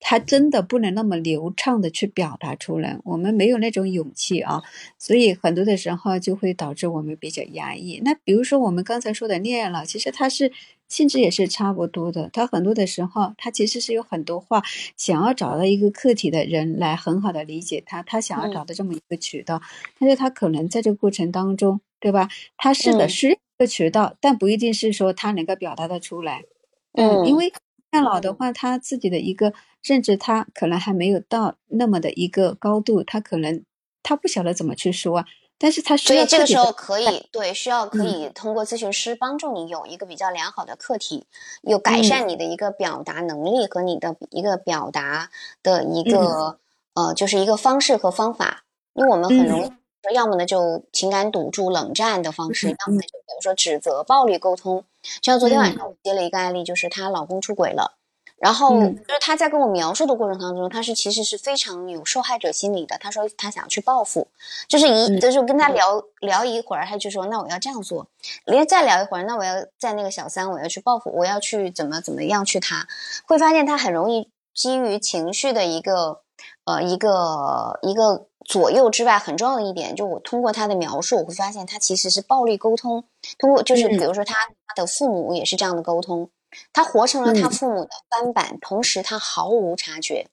[0.00, 4.62] 他真的不能那么流畅的去表达出来，我们没有那种勇气啊，
[4.96, 8.00] 所以很多的时候就会导致我们比较压抑。
[8.04, 10.52] 那比如说我们刚才说的恋爱脑，其实它是
[10.88, 12.30] 性质也是差不多的。
[12.32, 14.62] 他很多的时候，他其实是有很多话
[14.96, 19.60] 想要找到一个客体的人来很好的理解他，他想要找到这么一个渠道，
[19.98, 22.28] 但是他可能在这个过程当中，对吧？
[22.56, 26.44] 他是的是一个渠道，但不一定是说他能够表达的出来。
[26.92, 27.52] 嗯，因为
[27.92, 29.52] 恋脑的话，他自己的一个。
[29.80, 33.62] 甚至他可能还没有到那么的一个高度，他可能
[34.02, 35.24] 他不晓得怎么去说，
[35.58, 36.24] 但是他需要。
[36.24, 41.26] 所以这个时候可以对需要可以通过咨询师帮助你有一个比较良好的课题，
[41.62, 45.30] 有改善你的一个表达能力和你的一个表达
[45.62, 46.58] 的一个
[46.94, 48.64] 呃，就是一个方式和方法。
[48.94, 54.84] 因为我们很容易说，要么呢就情感堵住、冷战的方式，要么呢就比如说指责、暴力沟通。
[55.20, 57.97] 就像昨天晚上我接了一个案例，就是她老公出轨了。
[58.40, 62.96] 然后就是他在跟我描述的过程当中，他是其实是非常有受害者心理的。
[62.98, 64.28] 他说他想去报复，
[64.68, 68.06] 就是一就是跟他聊聊一会儿，他就说那我要这样做，
[68.44, 72.86] 连再聊一会儿，那我要在那个小三我要去报复，我要去怎么怎么样去他，
[73.26, 76.20] 会发现他很容易基于情绪的一个
[76.64, 83.02] 呃一个一个左右之外，很重要的一点，就我通过他的描述，我会发现他其实是暴力沟通，
[83.36, 84.34] 通过就是比如说他
[84.66, 86.30] 他的父母也是这样的沟通。
[86.72, 90.28] 他活成了他父母的翻版，同时他毫无察觉，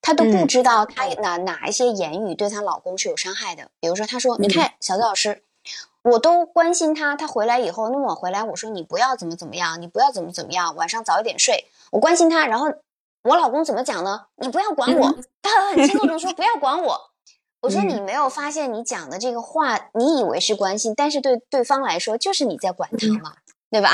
[0.00, 3.70] 他都不知道他哪哪一些言语对她老公是有伤害的。
[3.80, 5.42] 比如说，他说：“你看，小泽老师，
[6.02, 12.46] 我都关心他，他回来以后，那么我回来，我说你不要怎么怎么样，你不要怎么怎么样，晚上早一点睡，我关心他。
[12.46, 12.66] 然后
[13.22, 14.26] 我老公怎么讲呢？
[14.36, 17.10] 你不要管我，他很激动的说 不要管我。
[17.62, 23.36] 我说你没有发现你讲的这个话，你以为是关心，但是对对方来说就是你在管他嘛，
[23.70, 23.90] 对吧？”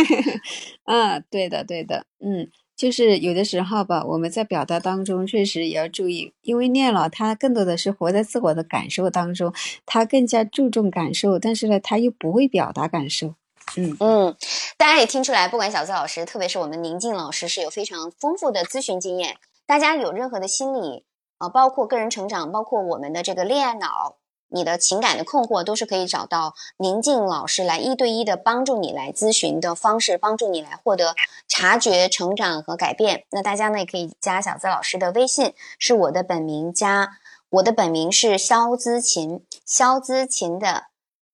[0.84, 9.52] 啊，对的，对的，嗯，就是有的时候吧，我们在表达当中确实也要注意，因为念老他更多的是活在自我的感受当中，
[9.86, 13.34] 他更加注重感受，但是呢，他又不会表达感受。
[13.76, 14.36] 嗯嗯，
[14.76, 19.36] 大家也听出来，不管小资老师，特别是我们宁静老师，是有非常丰富的咨询经验。
[19.66, 21.04] 大家有任何的心理
[21.38, 24.16] 啊，包括个人成长，包括我们的这个恋爱脑。
[24.52, 31.14] 你的情感的困惑都是可以找到宁静老师来一对一的帮助你来咨询的方式，帮助你来获得
[31.48, 33.24] 察觉、成长和改变。
[33.30, 37.18] 那大家呢也可以加小资老师的微信，是我的本名加
[37.50, 40.84] 我的本名是肖姿琴，肖姿琴的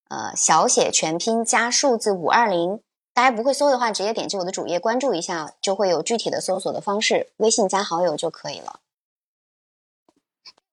[0.09, 2.81] 呃小写全拼加数字五二零。
[3.15, 8.79] 大家不会搜的话，直接点击我的主页关注一下，就会有具体的搜索的方式，微信加好友就可以了。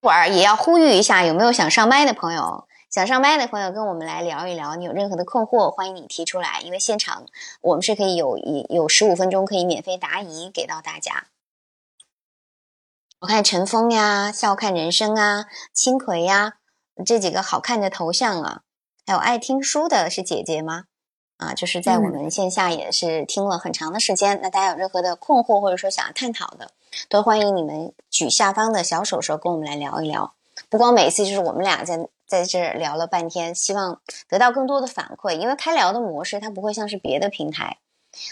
[0.06, 2.68] 会儿也要呼吁一下，有没有想上麦的朋友？
[2.92, 6.60] 想上麦的朋友跟我们来聊一聊，你有任何的困惑，欢迎你提出来。
[6.62, 7.26] 因为现场
[7.62, 11.26] 我们是可以有一有十五分钟可以免费答疑给到大家。
[13.22, 16.54] 我看陈峰呀，笑看人生啊，青葵呀，
[17.04, 18.62] 这几个好看的头像啊，
[19.08, 20.84] 还有爱听书的是姐姐吗？
[21.38, 24.40] 啊，就是在我们线下也是听了很长的时间。
[24.44, 26.70] 那大家有任何的困惑或者说想要探讨的，
[27.10, 30.34] 都欢迎你们举下方的小手手跟我们来聊一聊。
[30.70, 35.38] 不光每次就是我们俩在在这聊了半天，希望得到更多的反馈。
[35.38, 37.78] 因为开聊的模式它不会像是别的平台，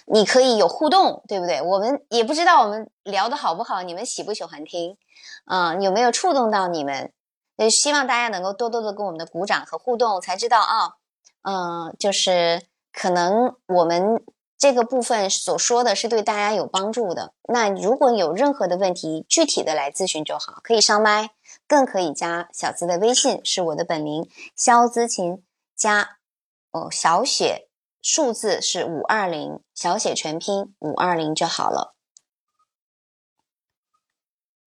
[0.06, 1.62] 你可以有互动，对不对？
[1.62, 4.98] 我们也不知道我们聊的好不好，你们喜不喜欢听？
[5.46, 7.12] 啊，有没有触动到你们？
[7.58, 10.96] 也希望大家能够多多的跟我们的鼓掌和互动，才知道啊，
[11.44, 12.64] 嗯，就是。
[12.96, 14.24] 可能我们
[14.58, 17.34] 这个部分所说的是对大家有帮助的。
[17.50, 21.32] 那如果有任何的问题，具体的来咨询就好，可以上麦，
[21.68, 25.44] 更可以加小资的微信，是我的本名肖资琴，
[25.76, 26.18] 加
[26.72, 27.68] 哦小写
[28.02, 31.94] 数字是五二零，小写全拼五二零就好了。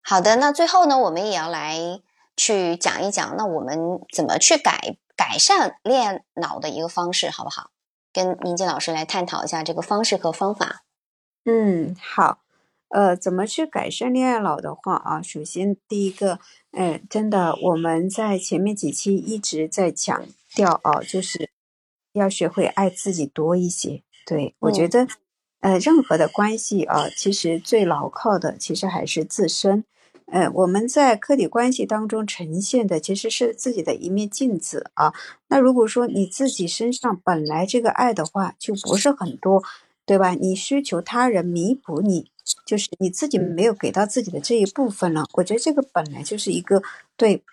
[0.03, 2.03] 好的，那最后呢，我们也要来
[2.37, 7.71] 去讲一讲，那我们怎么去改改善练脑的一个方式，好不好？
[8.17, 10.85] 跟明静老师来探讨一下这个方式和方法。
[11.45, 12.39] 嗯，好。
[12.89, 15.21] 呃，怎么去改善恋爱脑的话啊？
[15.21, 16.39] 首先第一个，
[16.71, 21.51] 哎，真的我们在前面几期一直在强调啊，就是
[22.13, 24.03] 要学会爱自己多一些。
[24.25, 25.09] 对我觉得，
[25.61, 29.85] 呃，任何的关系啊，其实最牢靠的其实还是自身。
[30.27, 35.15] 呃，我们在客体关系当中呈现的其实是自己的一面镜子啊。
[35.49, 39.63] 那如果说你自己身上本来这个爱的话就不是很多，
[40.05, 40.31] 对吧？
[40.31, 42.33] 你需求他人弥补你，
[42.67, 45.27] 就是你自己没有给到自己的这一部分了。
[45.35, 46.83] 我觉得这个本来就是一个
[47.17, 47.45] 对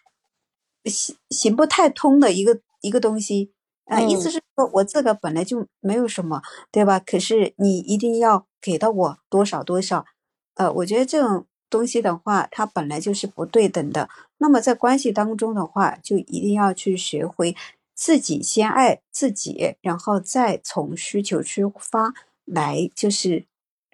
[0.86, 3.52] 行行不太通的一个一个东西
[3.86, 4.02] 啊。
[4.02, 7.00] 意思是说我这个本来就没有什么，对吧？
[7.00, 10.06] 可是你一定要给到我多少多少，
[10.56, 11.46] 呃，我觉得这种。
[11.74, 14.08] 东西的话，它本来就是不对等的。
[14.38, 17.56] 那么在关系当中的话，就一定要去学会
[17.96, 22.14] 自己先爱自己，然后再从需求出发
[22.46, 23.46] 来，就是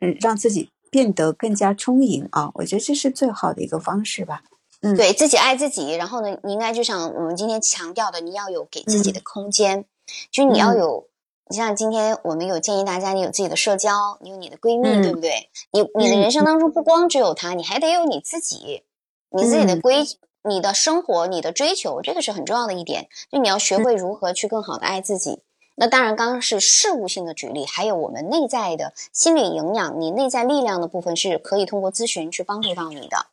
[0.02, 2.52] 嗯，让自己变得更加充盈啊！
[2.56, 4.44] 我觉得这是最好的一个方式吧。
[4.82, 9.86] 嗯，对自己爱自己，然后呢，你应该就像我们今天强调的，你要有给自己的空间，
[10.30, 11.08] 就你要有。
[11.52, 15.50] 你像今天我们有建议大家，你有自己的社交，你有你的闺蜜，对不对？
[15.72, 18.84] 你你的人生当中不光只有她，你还得有你自己，
[19.32, 20.06] 你自己的规，
[20.44, 23.08] 你的生活，你的追求，这个是很重要的一点。
[23.32, 25.42] 就你要学会如何去更好的爱自己。
[25.74, 33.26] 那当然，刚刚是事物性的举例，还有我们内在的心理营养，你内在力量的部分是可以通过咨询去帮助到你的。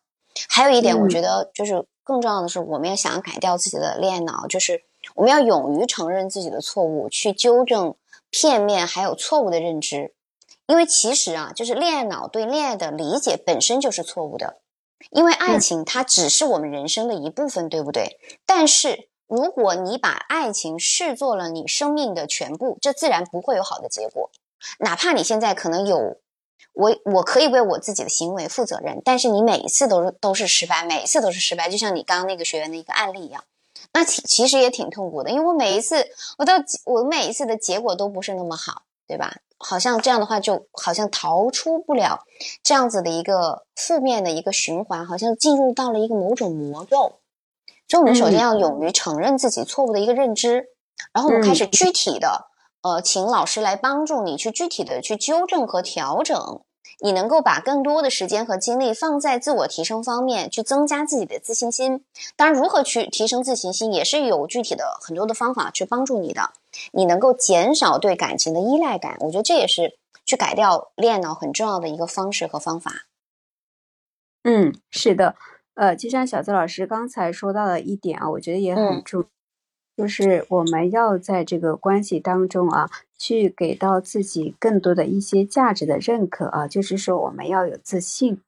[0.49, 7.95] 还有一点，我觉得就是更重要的是，我们要想要改掉自己的恋爱脑，就是我们要勇于承认自己的错误，去纠正。
[8.39, 10.13] 片面还有错误的认知，
[10.67, 14.59] 因为其实啊，就是恋爱脑对恋爱的理解本身就是错误的。
[15.11, 18.19] 因为爱情它只是我们人生的一部分，对不对？
[18.45, 24.31] 但是如果你把爱情视作了你生命的全部，这自然不会有好的结果。
[24.81, 26.19] 哪怕你现在可能有
[26.75, 33.45] 我，我可以为我自己的行为负责任，但是你每一次都是都是失败，每一次都是失败，就像你刚刚那个学员的一个案例一样。
[33.97, 36.53] 那其其实也挺痛苦的，因为我每一次，我到
[36.85, 39.39] 我每一次的结果都不是那么好，对吧？
[39.57, 42.21] 好像这样的话，就好像逃出不了
[42.63, 47.21] 这样子的一个负面的一个循环，好像进入到了一个某种魔咒。
[47.89, 50.67] 所以，我们首先要勇于承认自己错误的一个认知，
[51.15, 52.49] 然后我们开始具体的，
[52.83, 56.61] 呃，请老师来帮助你去具体的去纠正和调整。
[56.99, 62.05] 你能够把更多的时间和精力放在自我提升方面，去增加自己的自信心。
[62.37, 66.53] 当然，如何去提升自信心，也是有具体的很多的方法去帮助你的。
[66.93, 73.07] 你能够减少对感情的依赖感，我觉得这也是去改掉恋爱脑很重要的一个方式和方法。
[74.45, 75.37] 嗯，是的，
[75.75, 79.25] 呃，就像小泽老师刚才说到的一点啊，我觉得也很重。
[79.97, 88.39] 就是我们要在这个关系当中啊，去给到自己更多的一些价值的认可啊，就是说我们要有自信。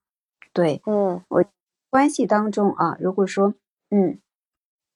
[0.52, 1.44] 对，嗯，我
[1.88, 3.54] 关系当中啊，如果说
[3.90, 4.18] 嗯，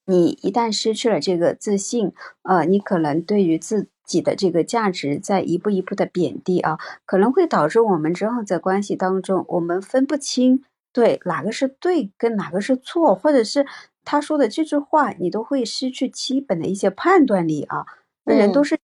[0.05, 13.64] 你一旦失去了这个自信，呃，你可能对于自己的这个价值在一步一步的贬低啊，可能会导致我们之后在关系当中，我们分不清对哪个是对跟哪个是错，或者是。
[14.05, 17.86] 他说的这句话，你都会失去基本的一些判断力啊。
[18.24, 18.78] 人都是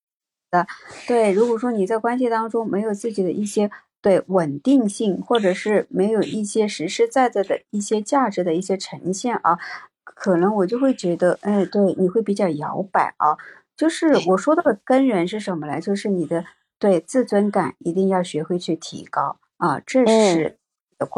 [0.51, 0.67] 的，
[1.07, 1.33] 对。
[1.33, 9.59] 如果说你在关系当中没有自己的一些对稳定性，或者是没有一些实实在在的一些价值的一些呈现啊，
[10.03, 13.37] 可能我就会觉得，哎，对，你会比较摇摆啊。
[13.77, 15.81] 就是我说到的根源是什么呢？
[15.81, 16.45] 就是你的
[16.81, 20.59] 对自尊感一定要学会去提高啊，这是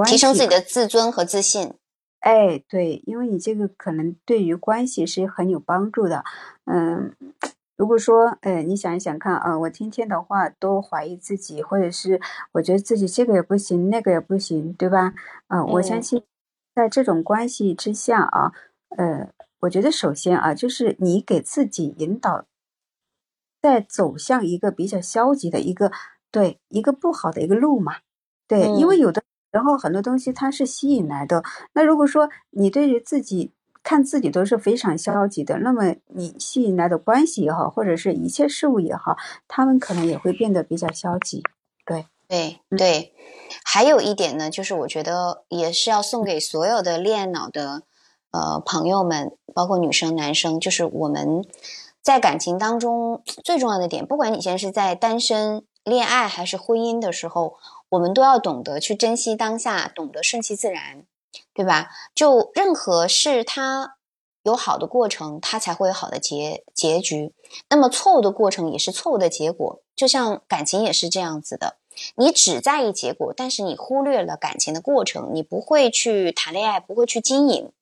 [0.05, 1.73] 提升自己的自尊和自信。
[2.21, 6.23] 哎，对，因为你这个可能对于关系是很有帮助的。
[6.67, 7.15] 嗯，
[7.77, 12.21] 如果说，呃，你想一想看啊，我天天的话都怀疑自己，或者是
[12.53, 15.15] 我觉得自己这个也不行，那个也不行，对吧？
[15.49, 16.23] 嗯，我相信
[16.75, 18.53] 在这种关系之下啊，
[18.99, 22.45] 呃，我觉得首先啊，就是你给自己引导，
[23.63, 25.91] 在走向一个比较消极的一个
[26.31, 27.95] 对一个不好的一个路嘛。
[28.47, 29.23] 对，因为有的。
[29.51, 31.43] 然后很多东西它是吸引来的。
[31.73, 39.17] 那如果说你对于自己看自己都是非常消极的，那么你吸引来的关系也好，或者是一切事物也好，
[39.49, 41.43] 他们可能也会变得比较消极。
[41.87, 43.15] 对对对，
[43.65, 47.83] 还有一点呢，就是我觉得也是要送给所有的恋爱脑的
[48.31, 51.45] 呃朋友们，包括女生男生，就是我们
[52.03, 57.57] 在感情当中最重要的点，不管你现在是在单身、恋爱还是婚姻的时候。
[57.91, 61.05] 我们都要懂得去珍惜当下，懂得顺其自然，
[61.53, 61.91] 对吧？
[62.15, 63.97] 就任何事，它
[64.43, 67.35] 有好的过程，它才会有好的结结局。
[67.69, 71.77] 那么错误的过程也是错误的结果，就像感情也是这样子的。
[72.15, 77.73] 你只在意结果，但是你忽略了感情的过程，你不会去谈恋爱，不会去经营，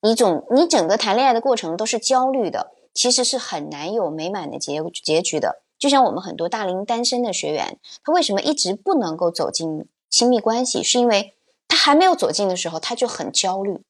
[0.00, 5.61] 你总你整个谈恋爱的过程都是焦虑的，其实是很难有美满的结结局的。
[5.82, 11.34] 就像我们很多大龄单身的学员，他为什么一直不能够走进亲密关系，是因为
[11.66, 13.82] 他还没有走进的时候，他就很焦虑。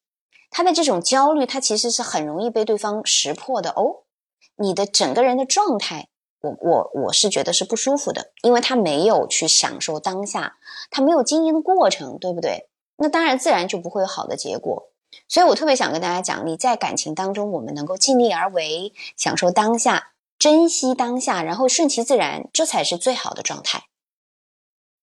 [0.51, 4.05] 他的这种焦虑，他其实是很容易被对方识破的哦。
[4.57, 6.09] 你的整个人的状态。
[6.40, 10.57] 我我我是觉得是不舒服的，因为他没有去享受当下，
[10.90, 12.70] 他没有经营的过程，对不对？
[12.97, 14.88] 那当然自然就不会有好的结果。
[15.28, 20.12] 所以我特别想跟大家讲，你在感情当中，我们能够尽力而为，享受当下，
[20.43, 23.84] 珍惜当下，然后顺其自然，这才是最好的状态。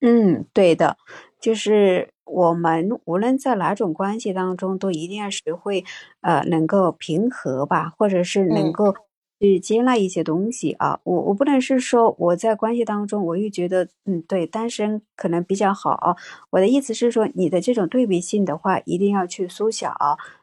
[0.01, 0.97] 嗯，对的，
[1.39, 5.85] 就是我们无论在哪种关系当中，都一定要学会
[6.19, 8.93] 呃，能够平和吧，或者是能够。
[9.41, 16.17] 去接纳一些东西啊，我我不能是说我在关系当中，我又觉得嗯对单身可能比较好。
[16.49, 19.95] 我的意思是说，你的这种对比性的话，一定要去缩小。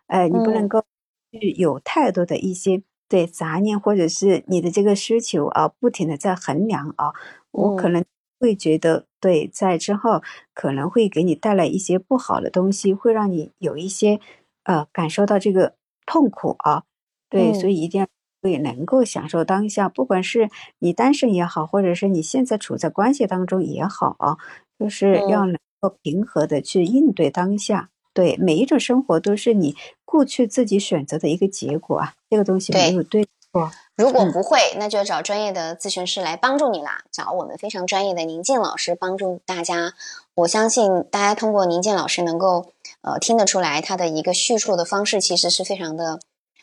[0.06, 0.82] 哎，你不能够
[1.30, 7.12] 去有太多的一些对杂念，或者是你的这个需求啊，不停的在衡量啊。
[7.50, 8.04] 我可能
[8.38, 10.22] 会觉得，对，在之后
[10.54, 14.20] 可能会给你带来一些不好的东西，会让你有一些
[14.64, 16.84] 呃感受到这个痛苦啊。
[17.28, 18.06] 对，所以一定要。
[18.42, 20.48] 也能够享受当下，不管是
[20.78, 24.36] 你单身也好，或者是你现在处在关系当中也好啊，
[24.78, 27.90] 就是要能够平和的去应对当下。
[28.16, 33.70] 对每一种生活都是你过去自己选择的一个结果啊，这个东西没有对错。
[33.94, 39.92] 如果不会，那就找专业的咨询师来帮助你啦，找我们非常专业的宁静老师帮助大家。
[40.34, 46.18] 我相信大家通过宁静老师能够呃听得出来，他的一个叙述的方式其实是非常的。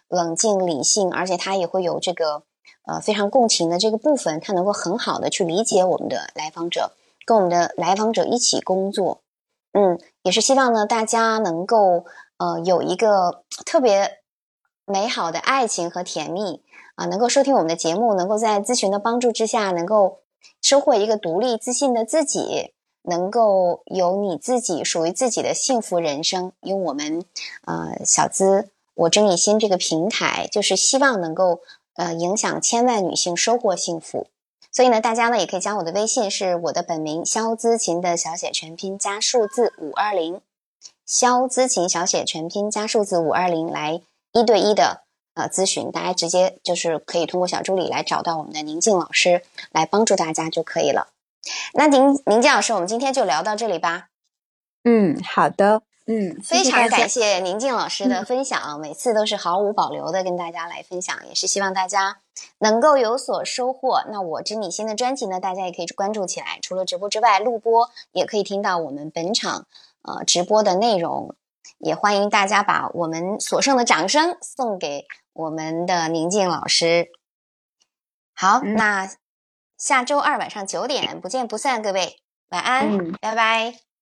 [0.10, 2.44] 冷静理性，而且他也会有这个
[2.86, 6.92] 呃非常共情的这个部分，他能够很好的去理解我们的来访者，
[7.26, 9.23] 跟我们的来访者一起工作。
[9.74, 12.06] 嗯，也是希望呢大家能够
[12.38, 14.20] 呃有一个特别
[14.86, 16.64] 美好的爱情和甜蜜
[16.96, 20.20] 啊，能够收听我们的节目，能够在咨询的帮助之下，能够
[20.62, 26.54] 收获一个独立自信的自己，能够有你自己属于自己的幸福人生。
[26.62, 27.26] 因为我们
[27.66, 28.70] 呃小资。
[28.96, 31.62] 我知你心这个平台就是希望能够
[31.96, 34.28] 呃影响千万女性收获幸福，
[34.74, 40.42] 所以呢，大家呢也可以加我的微信，是我的本名肖姿琴的小写全拼加数字五二零，
[41.06, 44.02] 肖姿琴小写全拼加数字五二零来
[44.32, 45.04] 一对一的
[45.36, 51.10] 呃咨询，大家直接就是可以通过小助理来找到我们的宁静老师来帮助大家就可以了。
[51.76, 54.08] 那宁宁静老师，我们今天就聊到这里吧。
[54.84, 55.84] 嗯，好的。
[56.06, 62.20] 嗯，非常感谢宁静老师的分享，每次都是毫无保留的跟大家来分享，也是希望大家
[62.60, 64.04] 能够有所收获。
[64.12, 66.60] 那我知你心的专辑呢，大家也可以关注起来。
[66.62, 69.66] 除了直播之外，录播也可以听到我们本场
[70.02, 71.36] 呃直播的内容。
[71.80, 77.10] 也欢迎大家把我们所剩的掌声送给我们的宁静老师。
[78.34, 79.10] 好，那
[79.78, 83.93] 下周二晚上九点不见不散，各位晚安，拜拜。